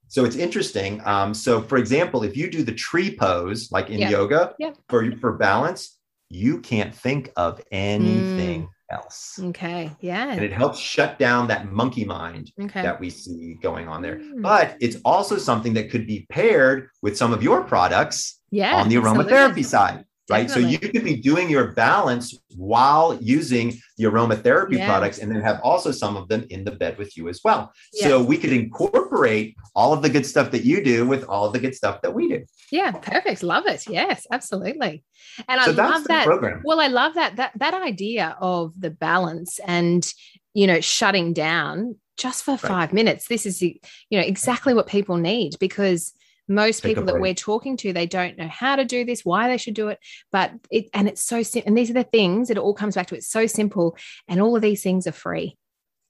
So 0.08 0.24
it's 0.24 0.36
interesting. 0.38 1.02
Um, 1.06 1.34
so 1.34 1.62
for 1.62 1.78
example, 1.78 2.24
if 2.24 2.38
you 2.38 2.50
do 2.50 2.64
the 2.64 2.72
tree 2.72 3.16
pose 3.16 3.70
like 3.72 3.90
in 3.90 4.00
yeah. 4.00 4.10
yoga 4.10 4.54
yeah. 4.60 4.72
for 4.88 5.12
for 5.18 5.34
balance, 5.34 5.98
you 6.30 6.62
can't 6.62 6.96
think 6.96 7.32
of 7.36 7.62
anything 7.72 8.64
mm 8.64 8.70
else. 8.90 9.40
Okay. 9.42 9.92
Yeah. 10.00 10.32
And 10.32 10.44
it 10.44 10.54
helps 10.54 10.80
shut 10.80 11.18
down 11.20 11.48
that 11.48 11.72
monkey 11.72 12.06
mind 12.06 12.52
okay. 12.60 12.82
that 12.82 13.00
we 13.00 13.10
see 13.10 13.58
going 13.62 13.88
on 13.88 14.02
there. 14.02 14.18
Mm. 14.18 14.42
But 14.42 14.78
it's 14.80 14.98
also 15.04 15.38
something 15.38 15.74
that 15.74 15.90
could 15.90 16.06
be 16.06 16.26
paired 16.30 16.90
with 17.02 17.18
some 17.18 17.34
of 17.34 17.42
your 17.42 17.64
products 17.64 18.42
yeah, 18.52 18.76
on 18.76 18.90
the 18.90 18.96
aromatherapy 18.96 19.26
absolutely. 19.30 19.64
side 19.64 20.06
right? 20.30 20.48
Definitely. 20.48 20.64
So 20.64 20.70
you 20.70 20.92
could 20.92 21.04
be 21.04 21.18
doing 21.18 21.50
your 21.50 21.74
balance 21.74 22.38
while 22.56 23.18
using 23.22 23.80
the 23.98 24.06
aromatherapy 24.06 24.78
yes. 24.78 24.88
products 24.88 25.20
and 25.20 25.32
then 25.32 25.42
have 25.42 25.60
also 25.62 25.92
some 25.92 26.18
of 26.18 26.28
them 26.28 26.46
in 26.50 26.64
the 26.64 26.72
bed 26.72 26.98
with 26.98 27.16
you 27.16 27.30
as 27.30 27.42
well. 27.44 27.72
Yes. 27.94 28.10
So 28.10 28.24
we 28.24 28.38
could 28.38 28.52
incorporate 28.52 29.56
all 29.76 29.94
of 29.94 30.02
the 30.02 30.10
good 30.10 30.26
stuff 30.26 30.52
that 30.52 30.66
you 30.66 30.84
do 30.84 31.06
with 31.06 31.24
all 31.26 31.46
of 31.46 31.54
the 31.54 31.60
good 31.60 31.76
stuff 31.76 32.02
that 32.02 32.14
we 32.14 32.30
do. 32.30 32.46
Yeah, 32.72 32.92
perfect. 32.92 33.44
Love 33.44 33.68
it. 33.68 33.88
Yes, 33.88 34.26
absolutely. 34.32 35.04
And 35.48 35.62
so 35.62 35.72
I 35.72 35.74
love 35.74 36.06
that 36.06 36.26
program. 36.26 36.62
Well, 36.64 36.80
I 36.80 36.88
love 36.88 37.14
that 37.16 37.36
that 37.36 37.52
that 37.56 37.74
idea 37.74 38.36
of 38.40 38.80
the 38.80 38.90
balance 38.90 39.60
and 39.66 40.12
you 40.54 40.66
know 40.68 40.82
shutting 40.82 41.34
down 41.34 41.98
just 42.18 42.44
for 42.44 42.58
5 42.58 42.70
right. 42.70 42.94
minutes. 42.94 43.28
This 43.28 43.46
is 43.46 43.62
you 43.62 43.76
know 44.12 44.22
exactly 44.22 44.74
what 44.74 44.88
people 44.88 45.18
need 45.18 45.54
because 45.60 46.14
most 46.48 46.84
people 46.84 47.04
that 47.04 47.20
we're 47.20 47.34
talking 47.34 47.76
to 47.78 47.94
they 47.94 48.06
don't 48.06 48.38
know 48.38 48.48
how 48.48 48.76
to 48.76 48.86
do 48.86 49.04
this 49.04 49.26
why 49.26 49.48
they 49.48 49.58
should 49.58 49.74
do 49.74 49.88
it 49.88 50.00
but 50.32 50.52
it 50.70 50.86
and 50.94 51.08
it's 51.08 51.24
so 51.24 51.42
simple 51.42 51.68
and 51.68 51.78
these 51.78 51.90
are 51.90 51.94
the 51.94 52.04
things 52.04 52.50
it 52.50 52.58
all 52.58 52.74
comes 52.74 52.96
back 52.96 53.08
to. 53.08 53.16
It's 53.16 53.30
so 53.30 53.48
simple 53.48 53.98
and 54.28 54.42
all 54.42 54.56
of 54.56 54.62
these 54.62 54.84
things 54.84 55.08
are 55.08 55.12
free 55.12 55.58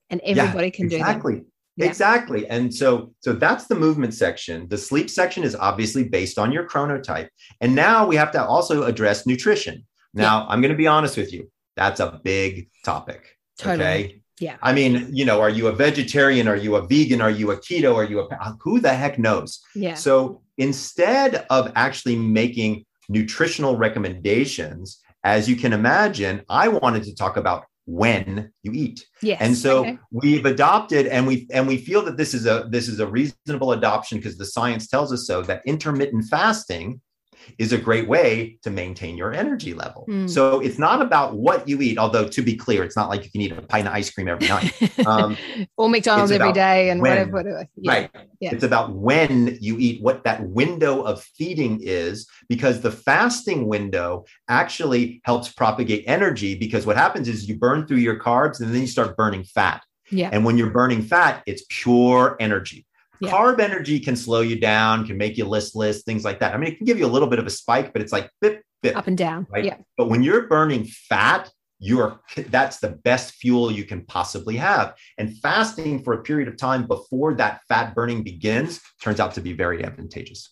and 0.09 0.21
everybody 0.23 0.67
yeah, 0.67 0.71
can 0.71 0.87
do 0.87 0.97
exactly. 0.97 1.41
Yeah. 1.77 1.87
exactly 1.87 2.47
and 2.47 2.73
so 2.73 3.13
so 3.19 3.33
that's 3.33 3.67
the 3.67 3.75
movement 3.75 4.13
section. 4.13 4.67
The 4.69 4.77
sleep 4.77 5.09
section 5.09 5.43
is 5.43 5.55
obviously 5.55 6.03
based 6.03 6.37
on 6.37 6.51
your 6.51 6.67
chronotype 6.67 7.29
and 7.61 7.75
now 7.75 8.07
we 8.07 8.15
have 8.15 8.31
to 8.31 8.45
also 8.45 8.83
address 8.83 9.25
nutrition. 9.25 9.85
Now 10.13 10.41
yeah. 10.41 10.45
i'm 10.49 10.61
going 10.61 10.71
to 10.71 10.77
be 10.77 10.87
honest 10.87 11.17
with 11.17 11.33
you 11.33 11.51
that's 11.75 11.99
a 11.99 12.19
big 12.23 12.69
topic 12.83 13.37
totally. 13.59 13.83
okay 13.83 14.21
yeah. 14.39 14.57
I 14.61 14.73
mean, 14.73 15.09
you 15.11 15.25
know, 15.25 15.39
are 15.39 15.49
you 15.49 15.67
a 15.67 15.71
vegetarian? 15.71 16.47
Are 16.47 16.55
you 16.55 16.75
a 16.75 16.85
vegan? 16.85 17.21
Are 17.21 17.29
you 17.29 17.51
a 17.51 17.57
keto? 17.57 17.95
Are 17.95 18.03
you 18.03 18.19
a 18.19 18.57
who 18.61 18.79
the 18.79 18.93
heck 18.93 19.17
knows? 19.17 19.61
Yeah. 19.73 19.93
So 19.93 20.41
instead 20.57 21.45
of 21.49 21.71
actually 21.75 22.17
making 22.17 22.85
nutritional 23.07 23.77
recommendations, 23.77 24.99
as 25.23 25.47
you 25.47 25.55
can 25.55 25.73
imagine, 25.73 26.43
I 26.49 26.67
wanted 26.67 27.03
to 27.03 27.15
talk 27.15 27.37
about 27.37 27.65
when 27.85 28.51
you 28.63 28.71
eat. 28.73 29.05
Yes. 29.21 29.37
And 29.41 29.55
so 29.55 29.79
okay. 29.81 29.99
we've 30.11 30.45
adopted 30.45 31.07
and 31.07 31.27
we 31.27 31.47
and 31.51 31.67
we 31.67 31.77
feel 31.77 32.01
that 32.03 32.17
this 32.17 32.33
is 32.33 32.45
a 32.45 32.67
this 32.69 32.87
is 32.87 32.99
a 32.99 33.07
reasonable 33.07 33.71
adoption 33.71 34.17
because 34.17 34.37
the 34.37 34.45
science 34.45 34.87
tells 34.87 35.13
us 35.13 35.27
so 35.27 35.43
that 35.43 35.61
intermittent 35.65 36.25
fasting 36.25 36.99
is 37.57 37.73
a 37.73 37.77
great 37.77 38.07
way 38.07 38.57
to 38.63 38.69
maintain 38.69 39.17
your 39.17 39.33
energy 39.33 39.73
level. 39.73 40.05
Mm. 40.09 40.29
So 40.29 40.59
it's 40.59 40.77
not 40.77 41.01
about 41.01 41.35
what 41.35 41.67
you 41.67 41.81
eat, 41.81 41.97
although 41.97 42.27
to 42.27 42.41
be 42.41 42.55
clear, 42.55 42.83
it's 42.83 42.95
not 42.95 43.09
like 43.09 43.23
you 43.23 43.31
can 43.31 43.41
eat 43.41 43.51
a 43.51 43.61
pint 43.61 43.87
of 43.87 43.93
ice 43.93 44.09
cream 44.09 44.27
every 44.27 44.47
night. 44.47 44.73
Um, 45.05 45.37
or 45.77 45.89
McDonald's 45.89 46.31
every 46.31 46.53
day 46.53 46.89
and 46.89 47.01
when, 47.01 47.11
whatever, 47.11 47.31
whatever. 47.31 47.67
Yeah. 47.75 47.91
Right. 47.91 48.11
Yeah. 48.39 48.53
It's 48.53 48.63
about 48.63 48.93
when 48.93 49.57
you 49.61 49.77
eat, 49.79 50.01
what 50.01 50.23
that 50.23 50.43
window 50.43 51.01
of 51.01 51.23
feeding 51.23 51.79
is, 51.81 52.27
because 52.49 52.81
the 52.81 52.91
fasting 52.91 53.67
window 53.67 54.25
actually 54.47 55.21
helps 55.25 55.51
propagate 55.51 56.03
energy. 56.07 56.55
Because 56.55 56.85
what 56.85 56.97
happens 56.97 57.27
is 57.27 57.47
you 57.47 57.57
burn 57.57 57.87
through 57.87 57.97
your 57.97 58.19
carbs 58.19 58.59
and 58.59 58.73
then 58.73 58.81
you 58.81 58.87
start 58.87 59.15
burning 59.17 59.43
fat. 59.43 59.83
Yeah. 60.11 60.29
And 60.31 60.45
when 60.45 60.57
you're 60.57 60.69
burning 60.69 61.01
fat, 61.01 61.43
it's 61.45 61.63
pure 61.69 62.35
energy. 62.39 62.85
Yeah. 63.19 63.31
Carb 63.31 63.59
energy 63.59 63.99
can 63.99 64.15
slow 64.15 64.41
you 64.41 64.59
down, 64.59 65.05
can 65.05 65.17
make 65.17 65.37
you 65.37 65.45
listless, 65.45 66.03
things 66.03 66.25
like 66.25 66.39
that. 66.39 66.53
I 66.53 66.57
mean, 66.57 66.71
it 66.71 66.77
can 66.77 66.85
give 66.85 66.99
you 66.99 67.05
a 67.05 67.07
little 67.07 67.27
bit 67.27 67.39
of 67.39 67.45
a 67.45 67.49
spike, 67.49 67.93
but 67.93 68.01
it's 68.01 68.11
like 68.11 68.29
bip, 68.41 68.61
bip, 68.81 68.95
up 68.95 69.07
and 69.07 69.17
down. 69.17 69.47
Right. 69.49 69.65
Yeah. 69.65 69.77
But 69.97 70.09
when 70.09 70.23
you're 70.23 70.47
burning 70.47 70.85
fat, 70.85 71.49
you're 71.79 72.19
that's 72.47 72.79
the 72.79 72.89
best 72.89 73.35
fuel 73.35 73.71
you 73.71 73.83
can 73.83 74.05
possibly 74.05 74.55
have. 74.57 74.95
And 75.17 75.37
fasting 75.39 76.03
for 76.03 76.13
a 76.13 76.23
period 76.23 76.47
of 76.47 76.57
time 76.57 76.87
before 76.87 77.33
that 77.35 77.61
fat 77.67 77.93
burning 77.95 78.23
begins 78.23 78.81
turns 79.01 79.19
out 79.19 79.33
to 79.35 79.41
be 79.41 79.53
very 79.53 79.83
advantageous. 79.83 80.51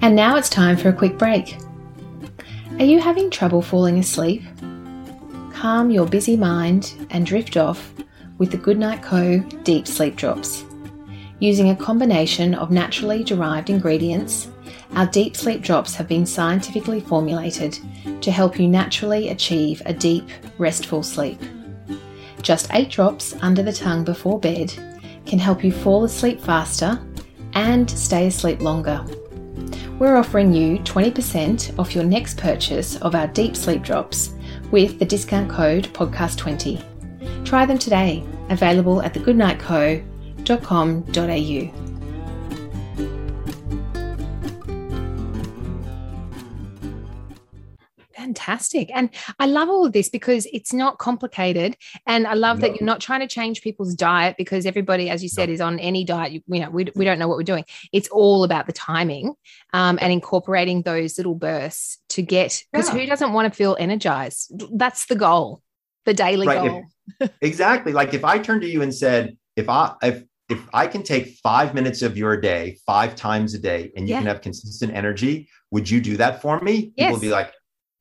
And 0.00 0.16
now 0.16 0.36
it's 0.36 0.48
time 0.48 0.76
for 0.76 0.88
a 0.88 0.92
quick 0.92 1.18
break. 1.18 1.58
Are 2.78 2.84
you 2.84 3.00
having 3.00 3.30
trouble 3.30 3.60
falling 3.60 3.98
asleep? 3.98 4.42
Calm 5.58 5.90
your 5.90 6.06
busy 6.06 6.36
mind 6.36 6.94
and 7.10 7.26
drift 7.26 7.56
off 7.56 7.92
with 8.38 8.52
the 8.52 8.56
Goodnight 8.56 9.02
Co. 9.02 9.40
Deep 9.64 9.88
Sleep 9.88 10.14
Drops. 10.14 10.64
Using 11.40 11.70
a 11.70 11.76
combination 11.76 12.54
of 12.54 12.70
naturally 12.70 13.24
derived 13.24 13.68
ingredients, 13.68 14.52
our 14.94 15.06
Deep 15.06 15.36
Sleep 15.36 15.60
Drops 15.60 15.96
have 15.96 16.06
been 16.06 16.24
scientifically 16.24 17.00
formulated 17.00 17.76
to 18.20 18.30
help 18.30 18.60
you 18.60 18.68
naturally 18.68 19.30
achieve 19.30 19.82
a 19.84 19.92
deep, 19.92 20.28
restful 20.58 21.02
sleep. 21.02 21.40
Just 22.40 22.72
8 22.72 22.88
drops 22.88 23.34
under 23.42 23.64
the 23.64 23.72
tongue 23.72 24.04
before 24.04 24.38
bed 24.38 24.72
can 25.26 25.40
help 25.40 25.64
you 25.64 25.72
fall 25.72 26.04
asleep 26.04 26.40
faster 26.40 27.00
and 27.54 27.90
stay 27.90 28.28
asleep 28.28 28.60
longer. 28.60 29.04
We're 29.98 30.18
offering 30.18 30.52
you 30.52 30.78
20% 30.78 31.76
off 31.80 31.96
your 31.96 32.04
next 32.04 32.38
purchase 32.38 32.94
of 32.98 33.16
our 33.16 33.26
Deep 33.26 33.56
Sleep 33.56 33.82
Drops 33.82 34.34
with 34.70 34.98
the 34.98 35.04
discount 35.04 35.50
code 35.50 35.84
podcast20. 35.92 36.82
Try 37.44 37.66
them 37.66 37.78
today, 37.78 38.24
available 38.50 39.02
at 39.02 39.14
thegoodnightco.com.au. 39.14 41.87
Fantastic. 48.48 48.90
And 48.94 49.10
I 49.38 49.46
love 49.46 49.68
all 49.68 49.84
of 49.84 49.92
this 49.92 50.08
because 50.08 50.46
it's 50.52 50.72
not 50.72 50.98
complicated. 50.98 51.76
And 52.06 52.26
I 52.26 52.34
love 52.34 52.58
no. 52.58 52.62
that 52.62 52.76
you're 52.76 52.86
not 52.86 53.00
trying 53.00 53.20
to 53.20 53.26
change 53.26 53.60
people's 53.60 53.94
diet 53.94 54.36
because 54.38 54.64
everybody, 54.64 55.10
as 55.10 55.22
you 55.22 55.28
said, 55.28 55.48
no. 55.48 55.54
is 55.54 55.60
on 55.60 55.78
any 55.78 56.02
diet. 56.02 56.32
You, 56.32 56.42
you, 56.48 56.60
know, 56.60 56.70
we, 56.70 56.86
we 56.94 57.04
don't 57.04 57.18
know 57.18 57.28
what 57.28 57.36
we're 57.36 57.42
doing. 57.42 57.64
It's 57.92 58.08
all 58.08 58.44
about 58.44 58.66
the 58.66 58.72
timing 58.72 59.34
um, 59.74 59.98
and 60.00 60.12
incorporating 60.12 60.82
those 60.82 61.18
little 61.18 61.34
bursts 61.34 61.98
to 62.10 62.22
get, 62.22 62.64
because 62.72 62.88
yeah. 62.88 63.00
who 63.00 63.06
doesn't 63.06 63.32
want 63.34 63.52
to 63.52 63.56
feel 63.56 63.76
energized? 63.78 64.50
That's 64.72 65.06
the 65.06 65.16
goal, 65.16 65.62
the 66.06 66.14
daily 66.14 66.46
right. 66.46 66.68
goal. 66.68 66.84
If, 67.20 67.30
exactly. 67.42 67.92
Like 67.92 68.14
if 68.14 68.24
I 68.24 68.38
turned 68.38 68.62
to 68.62 68.68
you 68.68 68.80
and 68.80 68.94
said, 68.94 69.36
if 69.56 69.68
I, 69.68 69.94
if, 70.02 70.24
if 70.48 70.66
I 70.72 70.86
can 70.86 71.02
take 71.02 71.36
five 71.42 71.74
minutes 71.74 72.00
of 72.00 72.16
your 72.16 72.40
day, 72.40 72.78
five 72.86 73.14
times 73.14 73.52
a 73.52 73.58
day, 73.58 73.92
and 73.94 74.08
you 74.08 74.14
yeah. 74.14 74.20
can 74.20 74.26
have 74.28 74.40
consistent 74.40 74.94
energy, 74.94 75.50
would 75.70 75.90
you 75.90 76.00
do 76.00 76.16
that 76.16 76.40
for 76.40 76.58
me? 76.60 76.92
Yes. 76.96 77.08
People 77.08 77.12
will 77.12 77.20
be 77.20 77.28
like, 77.28 77.52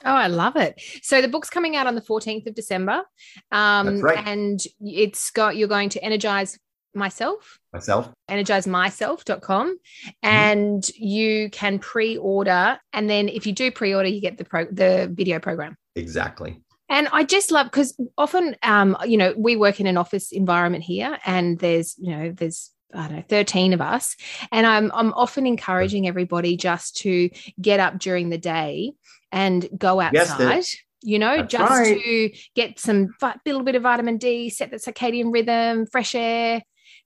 Oh, 0.07 0.13
I 0.13 0.27
love 0.27 0.57
it. 0.57 0.83
So 1.03 1.23
the 1.23 1.29
book's 1.29 1.49
coming 1.49 1.77
out 1.77 1.87
on 1.87 1.95
the 1.95 2.03
14th 2.03 2.47
of 2.47 2.55
December. 2.55 3.05
Um, 3.51 4.01
right. 4.01 4.27
And 4.27 4.61
it's 4.81 5.31
got, 5.31 5.57
you're 5.57 5.69
going 5.69 5.89
to 5.91 6.05
energize 6.05 6.59
myself, 6.95 7.59
Myself, 7.73 8.11
energizemyself.com, 8.31 9.77
Mm-hmm. 9.77 10.11
and 10.23 10.89
you 10.97 11.51
can 11.51 11.79
pre-order. 11.79 12.79
And 12.93 13.09
then 13.09 13.29
if 13.29 13.47
you 13.47 13.53
do 13.53 13.71
pre-order, 13.71 14.09
you 14.09 14.21
get 14.21 14.39
the 14.39 14.45
pro, 14.45 14.65
the 14.67 15.11
video 15.13 15.39
program. 15.39 15.77
exactly. 15.95 16.61
And 16.91 17.09
I 17.13 17.25
just 17.25 17.51
love 17.51 17.67
because 17.67 17.99
often, 18.19 18.57
um, 18.63 18.97
you 19.07 19.17
know, 19.17 19.33
we 19.37 19.57
work 19.57 19.81
in 19.81 19.87
an 19.87 19.97
office 19.97 20.33
environment 20.33 20.85
here, 20.85 21.19
and 21.25 21.59
there's, 21.59 21.95
you 21.99 22.11
know, 22.11 22.31
there's 22.33 22.71
I 22.93 23.09
don't 23.09 23.17
know, 23.17 23.25
13 23.29 23.73
of 23.73 23.81
us. 23.81 24.15
And 24.53 24.67
I'm 24.67 24.93
I'm 24.95 25.13
often 25.15 25.47
encouraging 25.47 26.07
everybody 26.07 26.57
just 26.59 26.97
to 26.99 27.31
get 27.61 27.81
up 27.81 27.99
during 27.99 28.29
the 28.29 28.39
day 28.39 28.93
and 29.33 29.67
go 29.77 29.99
outside. 30.01 30.65
You 31.03 31.19
know, 31.19 31.39
That's 31.39 31.53
just 31.53 31.71
right. 31.71 32.01
to 32.03 32.31
get 32.55 32.79
some 32.79 33.09
vi- 33.19 33.35
little 33.45 33.63
bit 33.63 33.75
of 33.75 33.83
vitamin 33.83 34.19
D, 34.19 34.49
set 34.51 34.71
the 34.71 34.77
circadian 34.77 35.33
rhythm, 35.33 35.87
fresh 35.87 36.15
air. 36.15 36.63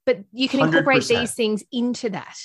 But 0.09 0.25
you 0.33 0.49
can 0.49 0.61
incorporate 0.61 1.03
100%. 1.03 1.21
these 1.21 1.35
things 1.35 1.63
into 1.71 2.09
that. 2.09 2.39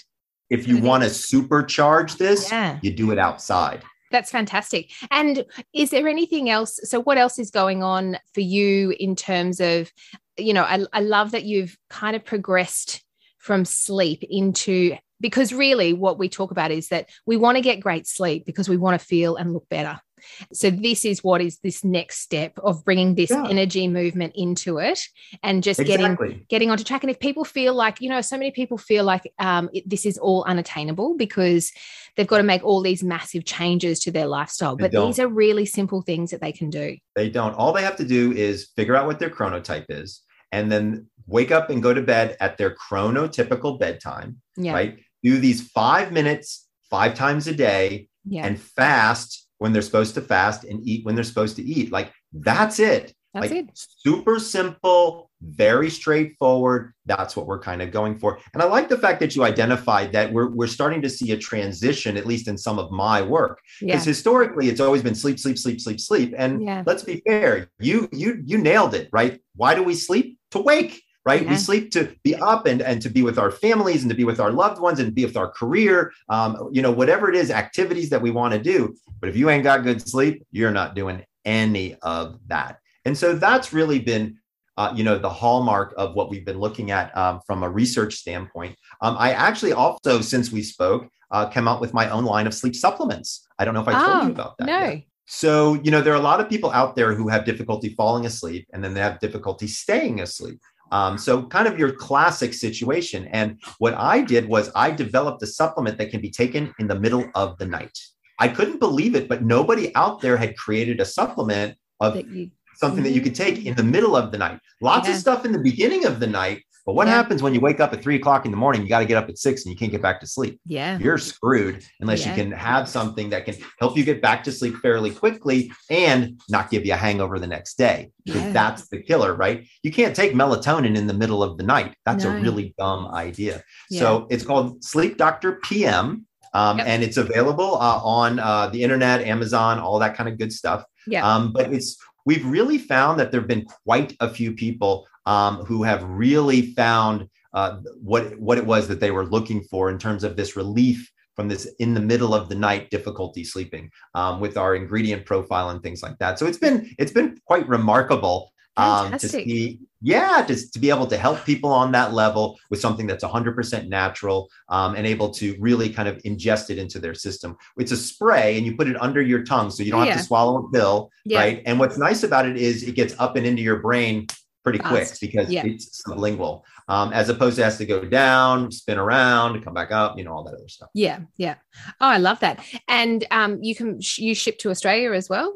If 0.49 0.67
you 0.67 0.75
mm-hmm. 0.75 0.85
want 0.85 1.03
to 1.03 1.09
supercharge 1.09 2.17
this, 2.17 2.51
Yeah. 2.51 2.77
you 2.81 2.91
do 2.91 3.11
it 3.11 3.17
outside. 3.17 3.83
That's 4.11 4.29
fantastic. 4.29 4.91
And 5.11 5.45
is 5.73 5.89
there 5.89 6.09
anything 6.09 6.49
else? 6.49 6.77
So, 6.83 6.99
what 7.01 7.17
else 7.17 7.39
is 7.39 7.51
going 7.51 7.81
on 7.81 8.17
for 8.33 8.41
you 8.41 8.93
in 8.99 9.15
terms 9.15 9.61
of, 9.61 9.89
you 10.37 10.53
know, 10.53 10.63
I, 10.63 10.85
I 10.91 10.99
love 10.99 11.31
that 11.31 11.45
you've 11.45 11.77
kind 11.89 12.17
of 12.17 12.25
progressed 12.25 13.01
from 13.37 13.63
sleep 13.63 14.25
into, 14.29 14.97
because 15.21 15.53
really 15.53 15.93
what 15.93 16.19
we 16.19 16.27
talk 16.27 16.51
about 16.51 16.69
is 16.69 16.89
that 16.89 17.07
we 17.25 17.37
want 17.37 17.55
to 17.55 17.61
get 17.61 17.79
great 17.79 18.07
sleep 18.07 18.45
because 18.45 18.67
we 18.67 18.75
want 18.75 18.99
to 18.99 19.07
feel 19.07 19.37
and 19.37 19.53
look 19.53 19.69
better. 19.69 20.01
So, 20.51 20.69
this 20.69 21.05
is 21.05 21.23
what 21.23 21.41
is 21.41 21.59
this 21.59 21.83
next 21.83 22.19
step 22.19 22.57
of 22.59 22.83
bringing 22.85 23.15
this 23.15 23.29
Yeah. 23.29 23.47
energy 23.49 23.87
movement 23.87 24.33
into 24.35 24.77
it 24.79 24.99
and 25.41 25.63
just 25.63 25.79
getting 25.79 26.05
Exactly. 26.13 26.45
getting 26.49 26.69
onto 26.71 26.83
track. 26.83 27.03
And 27.03 27.11
if 27.11 27.19
people 27.19 27.43
feel 27.45 27.73
like, 27.73 28.01
you 28.01 28.09
know, 28.09 28.21
so 28.21 28.37
many 28.37 28.51
people 28.51 28.77
feel 28.77 29.03
like 29.03 29.31
um, 29.39 29.69
it, 29.73 29.89
this 29.89 30.05
is 30.05 30.17
all 30.17 30.43
unattainable 30.45 31.15
because 31.17 31.71
they've 32.15 32.27
got 32.27 32.37
to 32.37 32.43
make 32.43 32.63
all 32.63 32.81
these 32.81 33.03
massive 33.03 33.45
changes 33.45 33.99
to 34.01 34.11
their 34.11 34.27
lifestyle. 34.27 34.75
They 34.75 34.87
But 34.89 35.05
these 35.07 35.19
are 35.19 35.27
really 35.27 35.65
simple 35.65 36.01
things 36.01 36.31
that 36.31 36.41
they 36.41 36.51
can 36.51 36.69
do. 36.69 36.97
They 37.15 37.29
don't. 37.29 37.53
All 37.53 37.73
they 37.73 37.81
have 37.83 37.95
to 37.97 38.05
do 38.05 38.31
is 38.31 38.69
figure 38.75 38.95
out 38.95 39.05
what 39.07 39.19
their 39.19 39.29
chronotype 39.29 39.85
is 39.89 40.21
and 40.51 40.71
then 40.71 41.07
wake 41.25 41.51
up 41.51 41.69
and 41.69 41.81
go 41.81 41.93
to 41.93 42.01
bed 42.01 42.37
at 42.39 42.57
their 42.57 42.75
chronotypical 42.75 43.79
bedtime, 43.79 44.37
Yeah. 44.57 44.73
right? 44.73 44.99
Do 45.23 45.37
these 45.39 45.61
five 45.69 46.11
minutes, 46.11 46.67
five 46.89 47.15
times 47.15 47.47
a 47.47 47.53
day, 47.55 48.09
Yeah. 48.25 48.45
and 48.45 48.59
fast 48.59 49.47
when 49.63 49.71
they're 49.71 49.81
supposed 49.81 50.13
to 50.13 50.19
fast 50.21 50.65
and 50.65 50.85
eat 50.85 51.05
when 51.05 51.15
they're 51.15 51.23
supposed 51.23 51.55
to 51.55 51.63
eat. 51.63 51.89
Like 51.89 52.11
that's 52.33 52.79
it. 52.79 53.13
That's 53.33 53.49
like 53.49 53.59
it. 53.63 53.69
super 53.73 54.37
simple, 54.37 55.31
very 55.41 55.89
straightforward. 55.89 56.91
That's 57.05 57.37
what 57.37 57.47
we're 57.47 57.61
kind 57.61 57.81
of 57.81 57.89
going 57.89 58.19
for. 58.19 58.39
And 58.53 58.61
I 58.61 58.65
like 58.65 58.89
the 58.89 58.97
fact 58.97 59.21
that 59.21 59.37
you 59.37 59.45
identified 59.45 60.11
that 60.11 60.33
we're 60.33 60.49
we're 60.49 60.67
starting 60.67 61.01
to 61.03 61.09
see 61.09 61.31
a 61.31 61.37
transition, 61.37 62.17
at 62.17 62.25
least 62.25 62.49
in 62.49 62.57
some 62.57 62.77
of 62.77 62.91
my 62.91 63.21
work. 63.21 63.57
Yeah. 63.79 63.93
Because 63.93 64.03
historically 64.03 64.67
it's 64.67 64.81
always 64.81 65.01
been 65.01 65.15
sleep, 65.15 65.39
sleep, 65.39 65.57
sleep, 65.57 65.79
sleep, 65.79 66.01
sleep. 66.01 66.33
And 66.37 66.61
Yeah. 66.61 66.83
let's 66.85 67.03
be 67.03 67.21
fair, 67.25 67.69
you 67.79 68.09
you 68.11 68.43
you 68.45 68.57
nailed 68.57 68.93
it, 68.93 69.07
right? 69.13 69.39
Why 69.55 69.75
do 69.75 69.81
we 69.83 69.95
sleep? 69.95 70.37
To 70.51 70.59
wake. 70.59 71.01
Right. 71.25 71.43
Yeah. 71.43 71.51
We 71.51 71.55
sleep 71.55 71.91
to 71.91 72.13
be 72.23 72.35
up 72.35 72.65
and, 72.65 72.81
and 72.81 73.01
to 73.01 73.09
be 73.09 73.21
with 73.23 73.39
our 73.39 73.49
families 73.49 74.01
and 74.03 74.09
to 74.09 74.15
be 74.15 74.25
with 74.25 74.41
our 74.41 74.51
loved 74.51 74.81
ones 74.81 74.99
and 74.99 75.15
be 75.15 75.23
with 75.25 75.37
our 75.37 75.47
career. 75.49 76.11
Um, 76.27 76.69
you 76.73 76.81
know, 76.81 76.91
whatever 76.91 77.29
it 77.29 77.35
is, 77.35 77.49
activities 77.49 78.09
that 78.09 78.21
we 78.21 78.29
want 78.29 78.53
to 78.53 78.59
do. 78.59 78.93
But 79.21 79.29
if 79.29 79.37
you 79.37 79.49
ain't 79.49 79.63
got 79.63 79.83
good 79.83 80.05
sleep, 80.05 80.45
you're 80.51 80.71
not 80.71 80.95
doing 80.95 81.23
any 81.45 81.95
of 82.01 82.39
that. 82.47 82.79
And 83.05 83.17
so 83.17 83.35
that's 83.35 83.71
really 83.71 83.99
been, 83.99 84.37
uh, 84.75 84.91
you 84.95 85.03
know, 85.05 85.17
the 85.17 85.29
hallmark 85.29 85.93
of 85.97 86.13
what 86.15 86.29
we've 86.29 86.45
been 86.45 86.59
looking 86.59 86.91
at 86.91 87.15
um, 87.17 87.39
from 87.47 87.63
a 87.63 87.69
research 87.69 88.15
standpoint. 88.15 88.75
Um, 89.01 89.15
I 89.17 89.31
actually 89.31 89.71
also, 89.71 90.19
since 90.19 90.51
we 90.51 90.61
spoke, 90.61 91.07
uh, 91.31 91.47
came 91.47 91.67
out 91.69 91.79
with 91.79 91.93
my 91.93 92.09
own 92.09 92.25
line 92.25 92.47
of 92.47 92.53
sleep 92.53 92.75
supplements. 92.75 93.47
I 93.57 93.63
don't 93.65 93.73
know 93.73 93.81
if 93.81 93.87
I 93.87 93.93
told 93.93 94.23
Oh, 94.23 94.25
you 94.25 94.31
about 94.33 94.57
that. 94.57 94.65
no. 94.67 94.79
yet. 94.79 95.03
So, 95.25 95.75
you 95.75 95.89
know, 95.89 96.01
there 96.01 96.11
are 96.13 96.17
a 96.19 96.23
lot 96.23 96.41
of 96.41 96.49
people 96.49 96.69
out 96.71 96.97
there 96.97 97.13
who 97.13 97.29
have 97.29 97.45
difficulty 97.45 97.89
falling 97.95 98.25
asleep 98.25 98.67
and 98.73 98.83
then 98.83 98.93
they 98.93 98.99
have 98.99 99.19
difficulty 99.21 99.67
staying 99.67 100.19
asleep. 100.19 100.59
Um, 100.93 101.17
so, 101.17 101.43
kind 101.47 101.67
of 101.67 101.79
your 101.79 101.91
classic 101.91 102.53
situation. 102.53 103.27
And 103.39 103.59
what 103.79 103.95
I 103.95 104.21
did 104.21 104.47
was 104.47 104.69
I 104.75 104.91
developed 104.91 105.41
a 105.41 105.47
supplement 105.47 105.97
that 105.97 106.11
can 106.11 106.21
be 106.21 106.29
taken 106.29 106.71
in 106.77 106.87
the 106.87 106.99
middle 107.05 107.25
of 107.33 107.57
the 107.57 107.65
night. 107.65 107.97
I 108.39 108.47
couldn't 108.47 108.79
believe 108.79 109.15
it, 109.15 109.27
but 109.27 109.43
nobody 109.43 109.93
out 109.95 110.21
there 110.21 110.37
had 110.37 110.55
created 110.55 110.99
a 110.99 111.05
supplement 111.05 111.75
of 111.99 112.13
That 112.13 112.27
you- 112.27 112.51
something 112.75 113.03
that 113.03 113.11
you 113.17 113.21
could 113.21 113.33
take 113.35 113.65
in 113.65 113.75
the 113.75 113.83
middle 113.95 114.15
of 114.15 114.31
the 114.31 114.37
night. 114.37 114.59
Lots 114.81 115.07
Yeah. 115.07 115.15
of 115.15 115.19
stuff 115.19 115.45
in 115.45 115.51
the 115.51 115.59
beginning 115.71 116.05
of 116.05 116.19
the 116.19 116.27
night. 116.27 116.59
But 116.85 116.95
what 116.95 117.07
Yeah. 117.07 117.13
happens 117.13 117.41
when 117.41 117.53
you 117.53 117.61
wake 117.61 117.79
up 117.79 117.93
at 117.93 118.01
three 118.01 118.15
o'clock 118.15 118.43
in 118.45 118.51
the 118.51 118.57
morning? 118.57 118.81
You 118.81 118.89
got 118.89 118.99
to 118.99 119.05
get 119.05 119.15
up 119.17 119.29
at 119.29 119.37
six 119.37 119.63
and 119.63 119.71
you 119.71 119.77
can't 119.77 119.91
get 119.91 120.01
back 120.01 120.19
to 120.19 120.27
sleep. 120.27 120.59
yeah. 120.65 120.97
You're 120.99 121.17
screwed 121.17 121.83
unless 122.01 122.25
Yeah. 122.25 122.35
you 122.35 122.43
can 122.43 122.51
have 122.51 122.89
something 122.89 123.29
that 123.29 123.45
can 123.45 123.55
help 123.79 123.97
you 123.97 124.03
get 124.03 124.21
back 124.21 124.43
to 124.45 124.51
sleep 124.51 124.75
fairly 124.81 125.11
quickly 125.11 125.71
and 125.89 126.39
not 126.49 126.69
give 126.69 126.85
you 126.85 126.93
a 126.93 126.97
hangover 126.97 127.39
the 127.39 127.47
next 127.47 127.77
day. 127.77 128.11
Yeah. 128.25 128.51
that's 128.51 128.87
the 128.89 129.01
killer, 129.01 129.33
right? 129.33 129.65
You 129.83 129.91
can't 129.91 130.15
take 130.15 130.33
melatonin 130.33 130.95
in 130.97 131.07
the 131.07 131.13
middle 131.13 131.41
of 131.43 131.57
the 131.57 131.63
night. 131.63 131.93
That's 132.05 132.23
No. 132.25 132.31
a 132.31 132.39
really 132.39 132.73
dumb 132.77 133.07
idea. 133.13 133.63
Yeah. 133.89 133.99
So 133.99 134.27
it's 134.29 134.43
called 134.43 134.83
Sleep 134.83 135.17
Doctor 135.17 135.59
PM. 135.63 136.25
Um, 136.55 136.77
Yep. 136.77 136.87
And 136.87 137.03
it's 137.03 137.17
available 137.17 137.81
uh, 137.81 137.99
on 138.03 138.37
uh, 138.39 138.67
the 138.67 138.83
internet, 138.83 139.21
Amazon, 139.21 139.79
all 139.79 139.97
that 139.99 140.15
kind 140.15 140.29
of 140.29 140.37
good 140.37 140.53
stuff. 140.53 140.83
Yeah. 141.07 141.25
Um, 141.27 141.51
but 141.51 141.73
it's 141.73 141.97
we've 142.25 142.45
really 142.45 142.77
found 142.77 143.19
that 143.19 143.31
there 143.31 143.41
have 143.41 143.47
been 143.47 143.65
quite 143.85 144.15
a 144.19 144.29
few 144.29 144.53
people 144.53 145.07
um, 145.25 145.57
who 145.65 145.83
have 145.83 146.03
really 146.03 146.73
found 146.73 147.27
uh, 147.53 147.77
what 148.01 148.37
what 148.39 148.57
it 148.57 148.65
was 148.65 148.87
that 148.87 148.99
they 148.99 149.11
were 149.11 149.25
looking 149.25 149.61
for 149.63 149.89
in 149.89 149.97
terms 149.97 150.23
of 150.23 150.35
this 150.35 150.55
relief 150.55 151.09
from 151.35 151.47
this 151.47 151.65
in 151.79 151.93
the 151.93 151.99
middle 151.99 152.33
of 152.35 152.47
the 152.49 152.55
night 152.55 152.89
difficulty 152.91 153.43
sleeping 153.43 153.89
um, 154.15 154.39
with 154.39 154.57
our 154.57 154.75
ingredient 154.75 155.25
profile 155.25 155.69
and 155.69 155.81
things 155.81 156.03
like 156.03 156.17
that. 156.19 156.37
So 156.39 156.45
it's 156.45 156.57
been 156.57 156.93
it's 156.99 157.11
been 157.11 157.37
quite 157.45 157.67
remarkable 157.67 158.51
um, 158.77 159.11
to 159.11 159.29
see 159.45 159.79
yeah 160.01 160.43
to, 160.47 160.71
to 160.71 160.79
be 160.79 160.89
able 160.89 161.05
to 161.05 161.15
help 161.15 161.45
people 161.45 161.71
on 161.71 161.91
that 161.91 162.11
level 162.13 162.57
with 162.71 162.79
something 162.79 163.05
that's 163.07 163.23
100% 163.23 163.87
natural 163.87 164.49
um, 164.69 164.95
and 164.95 165.05
able 165.05 165.29
to 165.29 165.55
really 165.59 165.89
kind 165.89 166.09
of 166.09 166.17
ingest 166.23 166.69
it 166.71 166.77
into 166.79 166.97
their 166.99 167.13
system 167.13 167.55
it's 167.77 167.91
a 167.91 167.97
spray 167.97 168.57
and 168.57 168.65
you 168.65 168.75
put 168.75 168.87
it 168.87 168.99
under 168.99 169.21
your 169.21 169.43
tongue 169.43 169.69
so 169.69 169.83
you 169.83 169.91
don't 169.91 170.07
have 170.07 170.17
to 170.17 170.23
swallow 170.23 170.57
a 170.65 170.71
pill 170.71 171.11
Yeah. 171.23 171.39
right 171.39 171.61
and 171.67 171.79
what's 171.79 171.97
nice 171.99 172.23
about 172.23 172.47
it 172.47 172.57
is 172.57 172.81
it 172.83 172.95
gets 172.95 173.13
up 173.19 173.35
and 173.35 173.45
into 173.45 173.61
your 173.61 173.79
brain 173.79 174.25
pretty 174.63 174.79
quick 174.79 175.09
because 175.21 175.49
Yeah. 175.51 175.65
it's 175.65 176.01
sublingual 176.03 176.63
um, 176.87 177.11
as 177.13 177.29
opposed 177.29 177.57
to 177.57 177.63
has 177.63 177.77
to 177.77 177.85
go 177.85 178.03
down 178.05 178.71
spin 178.71 178.97
around 178.97 179.61
come 179.63 179.73
back 179.73 179.91
up 179.91 180.17
you 180.17 180.23
know 180.23 180.31
all 180.33 180.43
that 180.45 180.53
other 180.53 180.67
stuff 180.67 180.89
Yeah. 180.93 181.19
Yeah. 181.37 181.55
Oh, 182.01 182.07
I 182.07 182.17
love 182.17 182.39
that. 182.39 182.63
And 182.87 183.25
um, 183.31 183.61
you 183.61 183.75
can 183.75 183.99
sh- 184.01 184.19
you 184.19 184.33
ship 184.35 184.57
to 184.59 184.69
Australia 184.69 185.11
as 185.13 185.29
well. 185.29 185.53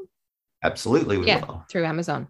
absolutely 0.63 1.17
we 1.17 1.27
yeah, 1.27 1.45
will 1.45 1.63
through 1.69 1.85
Amazon. 1.85 2.27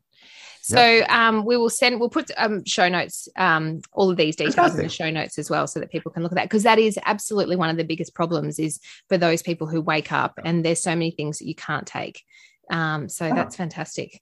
So 0.61 1.03
um, 1.07 1.45
we 1.45 1.55
will 1.55 1.69
send. 1.69 1.97
We'll 1.97 2.09
put 2.09 2.29
um, 2.35 2.65
show 2.65 2.89
notes, 2.89 3.29
um, 3.37 3.79
all 3.93 4.09
of 4.11 4.17
these 4.17 4.35
details 4.35 4.75
in 4.75 4.83
the 4.83 4.89
show 4.89 5.09
notes 5.09 5.39
as 5.39 5.49
well, 5.49 5.65
so 5.65 5.79
that 5.79 5.89
people 5.89 6.11
can 6.11 6.23
look 6.23 6.33
at 6.33 6.35
that 6.35 6.43
because 6.49 6.63
that 6.63 6.77
is 6.77 6.99
absolutely 7.05 7.55
one 7.55 7.69
of 7.69 7.77
the 7.77 7.85
biggest 7.85 8.13
problems 8.13 8.59
is 8.59 8.81
for 9.07 9.17
those 9.17 9.41
people 9.41 9.65
who 9.67 9.79
wake 9.81 10.11
up 10.11 10.33
and 10.43 10.65
there's 10.65 10.81
so 10.81 10.89
many 10.91 11.11
things 11.11 11.39
that 11.39 11.47
you 11.47 11.55
can't 11.55 11.87
take. 11.87 12.21
Um, 12.69 13.07
so 13.07 13.25
Yeah. 13.27 13.35
that's 13.35 13.55
fantastic. 13.55 14.21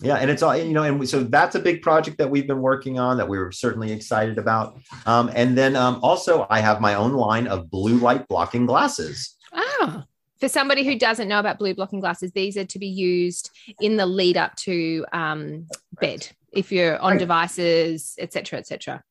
Yeah, 0.00 0.16
and 0.16 0.30
it's 0.30 0.42
all 0.42 0.56
you 0.56 0.72
know, 0.72 0.82
and 0.82 0.98
we, 0.98 1.06
so 1.06 1.22
that's 1.22 1.54
a 1.54 1.60
big 1.60 1.80
project 1.80 2.18
that 2.18 2.28
we've 2.28 2.46
been 2.46 2.60
working 2.60 2.98
on 2.98 3.16
that 3.18 3.28
we 3.28 3.38
were 3.38 3.52
certainly 3.52 3.92
excited 3.92 4.38
about. 4.38 4.76
Um, 5.06 5.30
and 5.34 5.56
then 5.56 5.76
um, 5.76 6.00
also, 6.02 6.46
I 6.50 6.60
have 6.60 6.80
my 6.80 6.94
own 6.94 7.12
line 7.12 7.46
of 7.46 7.70
blue 7.70 7.98
light 7.98 8.26
blocking 8.28 8.66
glasses. 8.66 9.36
Ah, 9.52 10.04
for 10.40 10.48
somebody 10.48 10.84
who 10.84 10.98
doesn't 10.98 11.28
know 11.28 11.38
about 11.38 11.58
blue 11.58 11.74
blocking 11.74 12.00
glasses, 12.00 12.32
these 12.32 12.56
are 12.56 12.64
to 12.64 12.78
be 12.78 12.88
used 12.88 13.50
in 13.80 13.96
the 13.96 14.04
lead 14.04 14.36
up 14.36 14.56
to 14.56 15.06
um, 15.12 15.68
bed 16.00 16.28
if 16.52 16.72
you're 16.72 16.98
on 16.98 17.12
Right. 17.12 17.18
devices, 17.20 18.14
etc., 18.18 18.58
etc. 18.58 19.02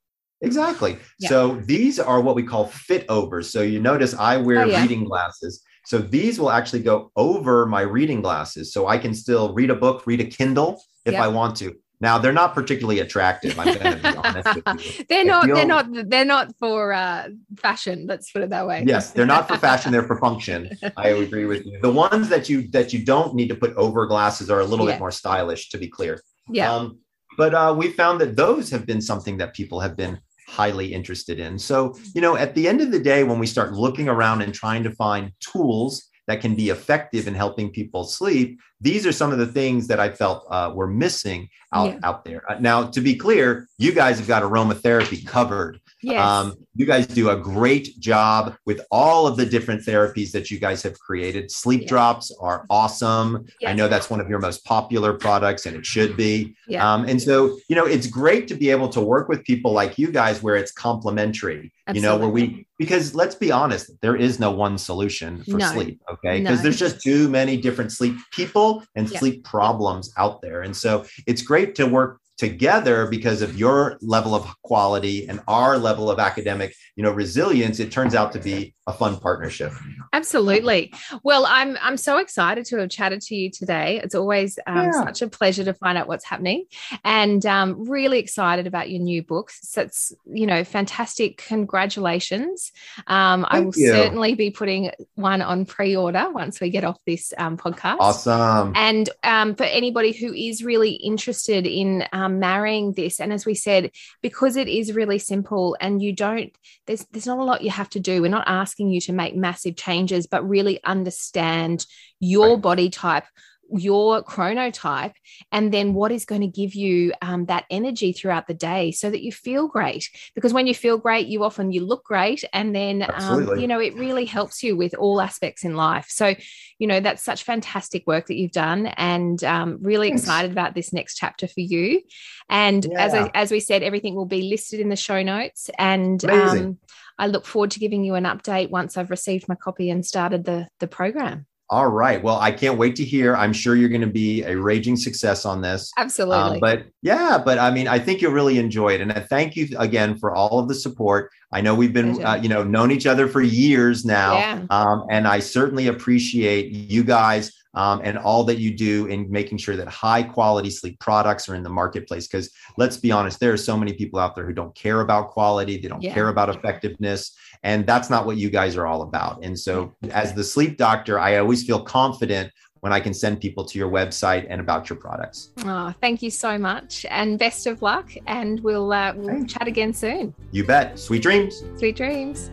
Exactly. 0.41 0.97
Yeah. 1.19 1.29
So 1.29 1.55
these 1.65 1.99
are 1.99 2.19
what 2.19 2.35
we 2.35 2.43
call 2.43 2.67
fit 2.67 3.05
overs. 3.07 3.49
So 3.49 3.61
you 3.61 3.79
notice 3.79 4.13
I 4.13 4.35
wear 4.37 4.59
Oh, 4.63 4.65
yeah. 4.65 4.81
reading 4.81 5.05
glasses. 5.05 5.63
So 5.85 5.97
these 5.97 6.39
will 6.39 6.51
actually 6.51 6.81
go 6.81 7.11
over 7.15 7.65
my 7.65 7.81
reading 7.81 8.21
glasses, 8.21 8.73
so 8.73 8.87
I 8.87 8.97
can 8.97 9.13
still 9.13 9.53
read 9.53 9.69
a 9.69 9.75
book, 9.75 10.07
read 10.07 10.21
a 10.21 10.25
Kindle 10.25 10.81
if 11.05 11.13
Yeah. 11.13 11.23
I 11.23 11.27
want 11.27 11.57
to. 11.57 11.75
Now 12.03 12.17
they're 12.17 12.33
not 12.33 12.53
particularly 12.53 12.99
attractive. 12.99 13.57
I'm 13.57 13.79
going 13.79 14.01
to 14.01 14.11
be 14.11 14.17
honest 14.17 14.55
with 14.55 14.97
you. 14.97 15.05
they're 15.09 15.23
not. 15.23 15.45
Feel, 15.45 15.55
they're 15.55 15.65
not. 15.65 15.85
They're 16.09 16.25
not 16.25 16.53
for 16.59 16.91
uh, 16.91 17.29
fashion. 17.57 18.07
Let's 18.07 18.29
put 18.29 18.41
it 18.41 18.49
that 18.49 18.67
way. 18.67 18.83
Yes, 18.85 19.11
they're 19.11 19.25
not 19.25 19.47
for 19.47 19.57
fashion. 19.57 19.93
They're 19.93 20.03
for 20.03 20.19
function. 20.19 20.69
I 20.97 21.09
agree 21.09 21.45
with 21.45 21.65
you. 21.65 21.79
The 21.81 21.91
ones 21.91 22.27
that 22.27 22.49
you 22.49 22.67
that 22.71 22.91
you 22.91 23.05
don't 23.05 23.35
need 23.35 23.47
to 23.47 23.55
put 23.55 23.73
over 23.75 24.05
glasses 24.05 24.49
are 24.49 24.59
a 24.59 24.65
little 24.65 24.85
yeah. 24.85 24.95
bit 24.95 24.99
more 24.99 25.11
stylish. 25.11 25.69
To 25.69 25.77
be 25.77 25.87
clear. 25.87 26.21
Yeah. 26.49 26.73
Um, 26.73 26.99
but 27.37 27.53
uh, 27.53 27.73
we 27.77 27.89
found 27.89 28.19
that 28.19 28.35
those 28.35 28.69
have 28.69 28.85
been 28.85 29.01
something 29.01 29.37
that 29.37 29.53
people 29.53 29.79
have 29.79 29.95
been 29.95 30.19
highly 30.47 30.93
interested 30.93 31.39
in. 31.39 31.57
So, 31.57 31.95
you 32.13 32.21
know, 32.21 32.35
at 32.35 32.55
the 32.55 32.67
end 32.67 32.81
of 32.81 32.91
the 32.91 32.99
day, 32.99 33.23
when 33.23 33.39
we 33.39 33.47
start 33.47 33.73
looking 33.73 34.09
around 34.09 34.41
and 34.41 34.53
trying 34.53 34.83
to 34.83 34.91
find 34.91 35.31
tools 35.39 36.09
that 36.27 36.41
can 36.41 36.55
be 36.55 36.69
effective 36.69 37.27
in 37.27 37.33
helping 37.33 37.69
people 37.69 38.03
sleep, 38.03 38.59
these 38.79 39.05
are 39.05 39.11
some 39.11 39.31
of 39.31 39.37
the 39.37 39.47
things 39.47 39.87
that 39.87 39.99
I 39.99 40.09
felt 40.09 40.45
uh, 40.49 40.71
were 40.73 40.87
missing 40.87 41.49
out, 41.73 41.93
yeah. 41.93 41.99
out 42.03 42.23
there. 42.23 42.49
Uh, 42.49 42.59
now, 42.59 42.85
to 42.87 43.01
be 43.01 43.15
clear, 43.15 43.67
you 43.77 43.93
guys 43.93 44.19
have 44.19 44.27
got 44.27 44.43
aromatherapy 44.43 45.25
covered. 45.25 45.79
Yes. 46.03 46.25
Um, 46.25 46.55
you 46.75 46.85
guys 46.85 47.07
do 47.07 47.29
a 47.29 47.37
great 47.37 47.97
job 47.99 48.55
with 48.65 48.81
all 48.91 49.25
of 49.25 49.37
the 49.37 49.45
different 49.45 49.85
therapies 49.85 50.31
that 50.31 50.51
you 50.51 50.59
guys 50.59 50.83
have 50.83 50.99
created. 50.99 51.49
Sleep 51.51 51.87
drops 51.87 52.35
are 52.41 52.65
awesome. 52.69 53.45
Yes. 53.61 53.69
I 53.69 53.73
know 53.73 53.87
that's 53.87 54.09
one 54.09 54.19
of 54.19 54.29
your 54.29 54.39
most 54.39 54.65
popular 54.65 55.13
products, 55.13 55.65
and 55.65 55.77
it 55.77 55.85
should 55.85 56.17
be. 56.17 56.55
Yeah. 56.67 56.93
Um, 56.93 57.05
and 57.05 57.21
so, 57.21 57.57
you 57.69 57.75
know, 57.75 57.85
it's 57.85 58.07
great 58.07 58.47
to 58.49 58.55
be 58.55 58.69
able 58.69 58.89
to 58.89 59.01
work 59.01 59.29
with 59.29 59.43
people 59.43 59.71
like 59.71 59.97
you 59.97 60.11
guys 60.11 60.43
where 60.43 60.55
it's 60.55 60.71
complementary, 60.71 61.71
Absolutely. 61.87 61.95
you 61.95 62.01
know, 62.01 62.17
where 62.17 62.29
we, 62.29 62.67
because 62.77 63.15
let's 63.15 63.35
be 63.35 63.51
honest, 63.51 63.91
there 64.01 64.15
is 64.15 64.39
no 64.39 64.51
one 64.51 64.77
solution 64.77 65.43
for 65.43 65.57
no. 65.57 65.71
sleep. 65.71 66.01
Okay. 66.11 66.41
Because 66.41 66.59
no. 66.59 66.63
there's 66.63 66.79
just 66.79 67.01
too 67.01 67.29
many 67.29 67.55
different 67.55 67.91
sleep 67.91 68.15
people 68.31 68.83
and 68.95 69.09
yeah. 69.09 69.19
sleep 69.19 69.43
problems 69.43 70.11
out 70.17 70.41
there. 70.41 70.63
And 70.63 70.75
so 70.75 71.05
it's 71.27 71.41
great 71.41 71.75
to 71.75 71.85
work 71.85 72.19
together 72.37 73.07
because 73.07 73.41
of 73.41 73.57
your 73.57 73.97
level 74.01 74.33
of 74.33 74.47
quality 74.63 75.27
and 75.27 75.39
our 75.47 75.77
level 75.77 76.09
of 76.09 76.19
academic 76.19 76.73
you 76.95 77.03
know 77.03 77.11
resilience 77.11 77.79
it 77.79 77.91
turns 77.91 78.15
out 78.15 78.31
to 78.31 78.39
be 78.39 78.73
a 78.87 78.93
fun 78.93 79.17
partnership 79.17 79.71
absolutely 80.11 80.93
well 81.23 81.45
i'm 81.47 81.77
i'm 81.81 81.97
so 81.97 82.17
excited 82.17 82.65
to 82.65 82.77
have 82.77 82.89
chatted 82.89 83.21
to 83.21 83.35
you 83.35 83.49
today 83.49 83.99
it's 84.03 84.15
always 84.15 84.59
um, 84.67 84.85
yeah. 84.85 84.91
such 84.91 85.21
a 85.21 85.27
pleasure 85.27 85.63
to 85.63 85.73
find 85.73 85.97
out 85.97 86.07
what's 86.07 86.25
happening 86.25 86.65
and 87.03 87.45
um, 87.45 87.89
really 87.89 88.19
excited 88.19 88.67
about 88.67 88.89
your 88.89 89.01
new 89.01 89.23
book 89.23 89.51
so 89.51 89.81
it's 89.81 90.13
you 90.25 90.45
know 90.45 90.63
fantastic 90.63 91.37
congratulations 91.37 92.71
um, 93.07 93.45
i 93.49 93.59
will 93.59 93.73
you. 93.75 93.89
certainly 93.89 94.35
be 94.35 94.49
putting 94.49 94.91
one 95.15 95.41
on 95.41 95.65
pre-order 95.65 96.29
once 96.31 96.59
we 96.59 96.69
get 96.69 96.83
off 96.83 96.99
this 97.05 97.33
um, 97.37 97.57
podcast 97.57 97.97
awesome 97.99 98.73
and 98.75 99.09
um, 99.23 99.55
for 99.55 99.63
anybody 99.63 100.11
who 100.11 100.33
is 100.33 100.63
really 100.63 100.91
interested 100.91 101.65
in 101.65 102.05
um, 102.11 102.39
marrying 102.39 102.93
this. 102.93 103.19
And 103.19 103.31
as 103.31 103.45
we 103.45 103.55
said, 103.55 103.91
because 104.21 104.55
it 104.55 104.67
is 104.67 104.93
really 104.93 105.19
simple 105.19 105.77
and 105.79 106.01
you 106.01 106.13
don't, 106.13 106.53
there's 106.85 107.05
there's 107.11 107.27
not 107.27 107.39
a 107.39 107.43
lot 107.43 107.61
you 107.61 107.69
have 107.69 107.89
to 107.91 107.99
do. 107.99 108.21
We're 108.21 108.29
not 108.29 108.47
asking 108.47 108.72
you 108.79 109.01
to 109.01 109.13
make 109.13 109.35
massive 109.35 109.75
changes, 109.75 110.27
but 110.27 110.47
really 110.47 110.83
understand 110.83 111.85
your 112.19 112.53
right. 112.53 112.61
body 112.61 112.89
type 112.89 113.25
your 113.71 114.23
chronotype 114.23 115.13
and 115.51 115.73
then 115.73 115.93
what 115.93 116.11
is 116.11 116.25
going 116.25 116.41
to 116.41 116.47
give 116.47 116.75
you 116.75 117.13
um, 117.21 117.45
that 117.45 117.65
energy 117.69 118.11
throughout 118.11 118.47
the 118.47 118.53
day 118.53 118.91
so 118.91 119.09
that 119.09 119.23
you 119.23 119.31
feel 119.31 119.67
great 119.67 120.09
because 120.35 120.53
when 120.53 120.67
you 120.67 120.75
feel 120.75 120.97
great 120.97 121.27
you 121.27 121.43
often 121.43 121.71
you 121.71 121.83
look 121.83 122.03
great 122.03 122.43
and 122.53 122.75
then 122.75 123.05
um, 123.13 123.57
you 123.57 123.67
know 123.67 123.79
it 123.79 123.95
really 123.95 124.25
helps 124.25 124.61
you 124.63 124.75
with 124.75 124.93
all 124.95 125.21
aspects 125.21 125.63
in 125.63 125.75
life 125.75 126.07
so 126.09 126.35
you 126.77 126.87
know 126.87 126.99
that's 126.99 127.23
such 127.23 127.43
fantastic 127.43 128.05
work 128.05 128.27
that 128.27 128.35
you've 128.35 128.51
done 128.51 128.87
and 128.87 129.43
um, 129.43 129.77
really 129.81 130.09
Thanks. 130.09 130.23
excited 130.23 130.51
about 130.51 130.75
this 130.75 130.93
next 130.93 131.15
chapter 131.15 131.47
for 131.47 131.61
you 131.61 132.01
and 132.49 132.85
yeah. 132.85 133.05
as 133.05 133.13
I, 133.13 133.31
as 133.33 133.51
we 133.51 133.59
said 133.59 133.81
everything 133.81 134.15
will 134.15 134.25
be 134.25 134.43
listed 134.43 134.79
in 134.79 134.89
the 134.89 134.95
show 134.95 135.23
notes 135.23 135.69
and 135.79 136.23
um, 136.25 136.77
I 137.17 137.27
look 137.27 137.45
forward 137.45 137.71
to 137.71 137.79
giving 137.79 138.03
you 138.03 138.15
an 138.15 138.23
update 138.23 138.69
once 138.69 138.97
I've 138.97 139.11
received 139.11 139.47
my 139.47 139.55
copy 139.55 139.89
and 139.89 140.05
started 140.05 140.45
the 140.45 140.67
the 140.79 140.87
program. 140.87 141.45
All 141.69 141.87
right. 141.87 142.21
Well, 142.21 142.37
I 142.39 142.51
can't 142.51 142.77
wait 142.77 142.95
to 142.97 143.03
hear. 143.03 143.35
I'm 143.35 143.53
sure 143.53 143.75
you're 143.75 143.89
going 143.89 144.01
to 144.01 144.07
be 144.07 144.43
a 144.43 144.55
raging 144.55 144.95
success 144.95 145.45
on 145.45 145.61
this. 145.61 145.91
Absolutely. 145.97 146.55
Um, 146.55 146.59
but 146.59 146.83
yeah, 147.01 147.41
but 147.43 147.57
I 147.57 147.71
mean, 147.71 147.87
I 147.87 147.99
think 147.99 148.21
you'll 148.21 148.33
really 148.33 148.59
enjoy 148.59 148.89
it. 148.89 149.01
And 149.01 149.11
I 149.11 149.21
thank 149.21 149.55
you 149.55 149.69
again 149.79 150.17
for 150.17 150.35
all 150.35 150.59
of 150.59 150.67
the 150.67 150.75
support. 150.75 151.31
I 151.51 151.61
know 151.61 151.73
we've 151.73 151.93
been, 151.93 152.23
uh, 152.23 152.35
you 152.35 152.49
know, 152.49 152.63
known 152.63 152.91
each 152.91 153.07
other 153.07 153.27
for 153.27 153.41
years 153.41 154.05
now. 154.05 154.33
Yeah. 154.33 154.65
Um, 154.69 155.05
and 155.09 155.27
I 155.27 155.39
certainly 155.39 155.87
appreciate 155.87 156.71
you 156.71 157.03
guys 157.03 157.51
um, 157.73 158.01
and 158.03 158.17
all 158.17 158.43
that 158.43 158.57
you 158.59 158.73
do 158.73 159.07
in 159.07 159.29
making 159.31 159.57
sure 159.57 159.75
that 159.75 159.87
high 159.87 160.23
quality 160.23 160.69
sleep 160.69 160.99
products 160.99 161.49
are 161.49 161.55
in 161.55 161.63
the 161.63 161.69
marketplace. 161.69 162.27
Because 162.27 162.49
let's 162.77 162.97
be 162.97 163.11
honest, 163.11 163.39
there 163.39 163.53
are 163.53 163.57
so 163.57 163.75
many 163.77 163.93
people 163.93 164.19
out 164.19 164.35
there 164.35 164.45
who 164.45 164.53
don't 164.53 164.73
care 164.75 165.01
about 165.01 165.31
quality, 165.31 165.77
they 165.77 165.87
don't 165.87 166.01
yeah. 166.01 166.13
care 166.13 166.29
about 166.29 166.49
effectiveness. 166.49 167.35
And 167.63 167.85
that's 167.87 168.09
not 168.09 168.25
what 168.25 168.37
you 168.37 168.49
guys 168.49 168.75
are 168.75 168.85
all 168.85 169.03
about. 169.03 169.43
And 169.43 169.57
so, 169.57 169.93
as 170.11 170.33
the 170.33 170.43
sleep 170.43 170.77
doctor, 170.77 171.19
I 171.19 171.37
always 171.37 171.63
feel 171.63 171.81
confident 171.81 172.51
when 172.81 172.91
I 172.91 172.99
can 172.99 173.13
send 173.13 173.39
people 173.39 173.63
to 173.63 173.79
your 173.79 173.89
website 173.89 174.45
and 174.49 174.59
about 174.59 174.89
your 174.89 174.97
products. 174.97 175.51
Oh, 175.59 175.93
thank 176.01 176.21
you 176.21 176.29
so 176.29 176.57
much, 176.57 177.05
and 177.09 177.39
best 177.39 177.65
of 177.65 177.81
luck. 177.81 178.11
And 178.27 178.59
we'll 178.59 178.91
uh, 178.91 179.13
we'll 179.15 179.45
chat 179.45 179.69
again 179.69 179.93
soon. 179.93 180.35
You 180.51 180.65
bet. 180.65 180.99
Sweet 180.99 181.23
dreams. 181.23 181.63
Sweet 181.77 181.95
dreams. 181.95 182.51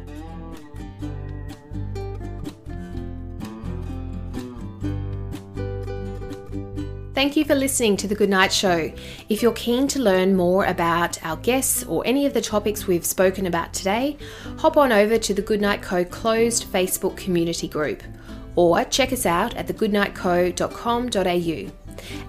Thank 7.21 7.37
you 7.37 7.45
for 7.45 7.55
listening 7.55 7.99
to 7.99 8.09
The 8.09 8.15
Goodnight 8.15 8.51
Show. 8.51 8.91
If 9.29 9.43
you're 9.43 9.53
keen 9.53 9.87
to 9.89 9.99
learn 9.99 10.35
more 10.35 10.65
about 10.65 11.23
our 11.23 11.37
guests 11.37 11.85
or 11.85 12.03
any 12.07 12.25
of 12.25 12.33
the 12.33 12.41
topics 12.41 12.87
we've 12.87 13.05
spoken 13.05 13.45
about 13.45 13.75
today, 13.75 14.17
hop 14.57 14.79
on 14.79 14.91
over 14.91 15.19
to 15.19 15.35
the 15.35 15.43
Goodnight 15.43 15.83
Co 15.83 16.03
closed 16.03 16.73
Facebook 16.73 17.19
community 17.19 17.69
group 17.69 18.03
or 18.57 18.83
check 18.87 19.13
us 19.13 19.27
out 19.27 19.55
at 19.55 19.67
thegoodnightco.com.au. 19.67 21.73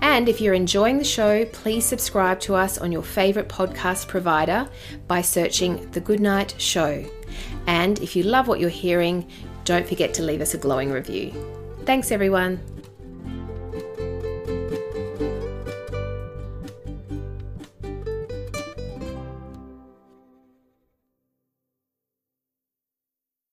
And 0.02 0.28
if 0.28 0.42
you're 0.42 0.54
enjoying 0.54 0.98
the 0.98 1.06
show, 1.06 1.46
please 1.46 1.86
subscribe 1.86 2.42
to 2.42 2.56
us 2.56 2.78
on 2.78 2.92
your 2.92 3.02
favourite 3.02 3.48
podcast 3.48 4.10
provider 4.10 4.68
by 5.08 5.22
searching 5.22 5.90
The 5.92 6.02
Goodnight 6.02 6.56
Show. 6.58 7.06
And 7.66 7.98
if 8.00 8.14
you 8.14 8.24
love 8.24 8.50
what 8.50 8.60
you're 8.60 8.70
hearing, 8.70 9.26
don't 9.64 9.88
forget 9.88 10.14
to 10.16 10.22
leave 10.22 10.42
us 10.42 10.54
a 10.54 10.58
glowing 10.58 10.92
review. 10.92 11.32
Thanks, 11.86 12.12
everyone. 12.12 12.60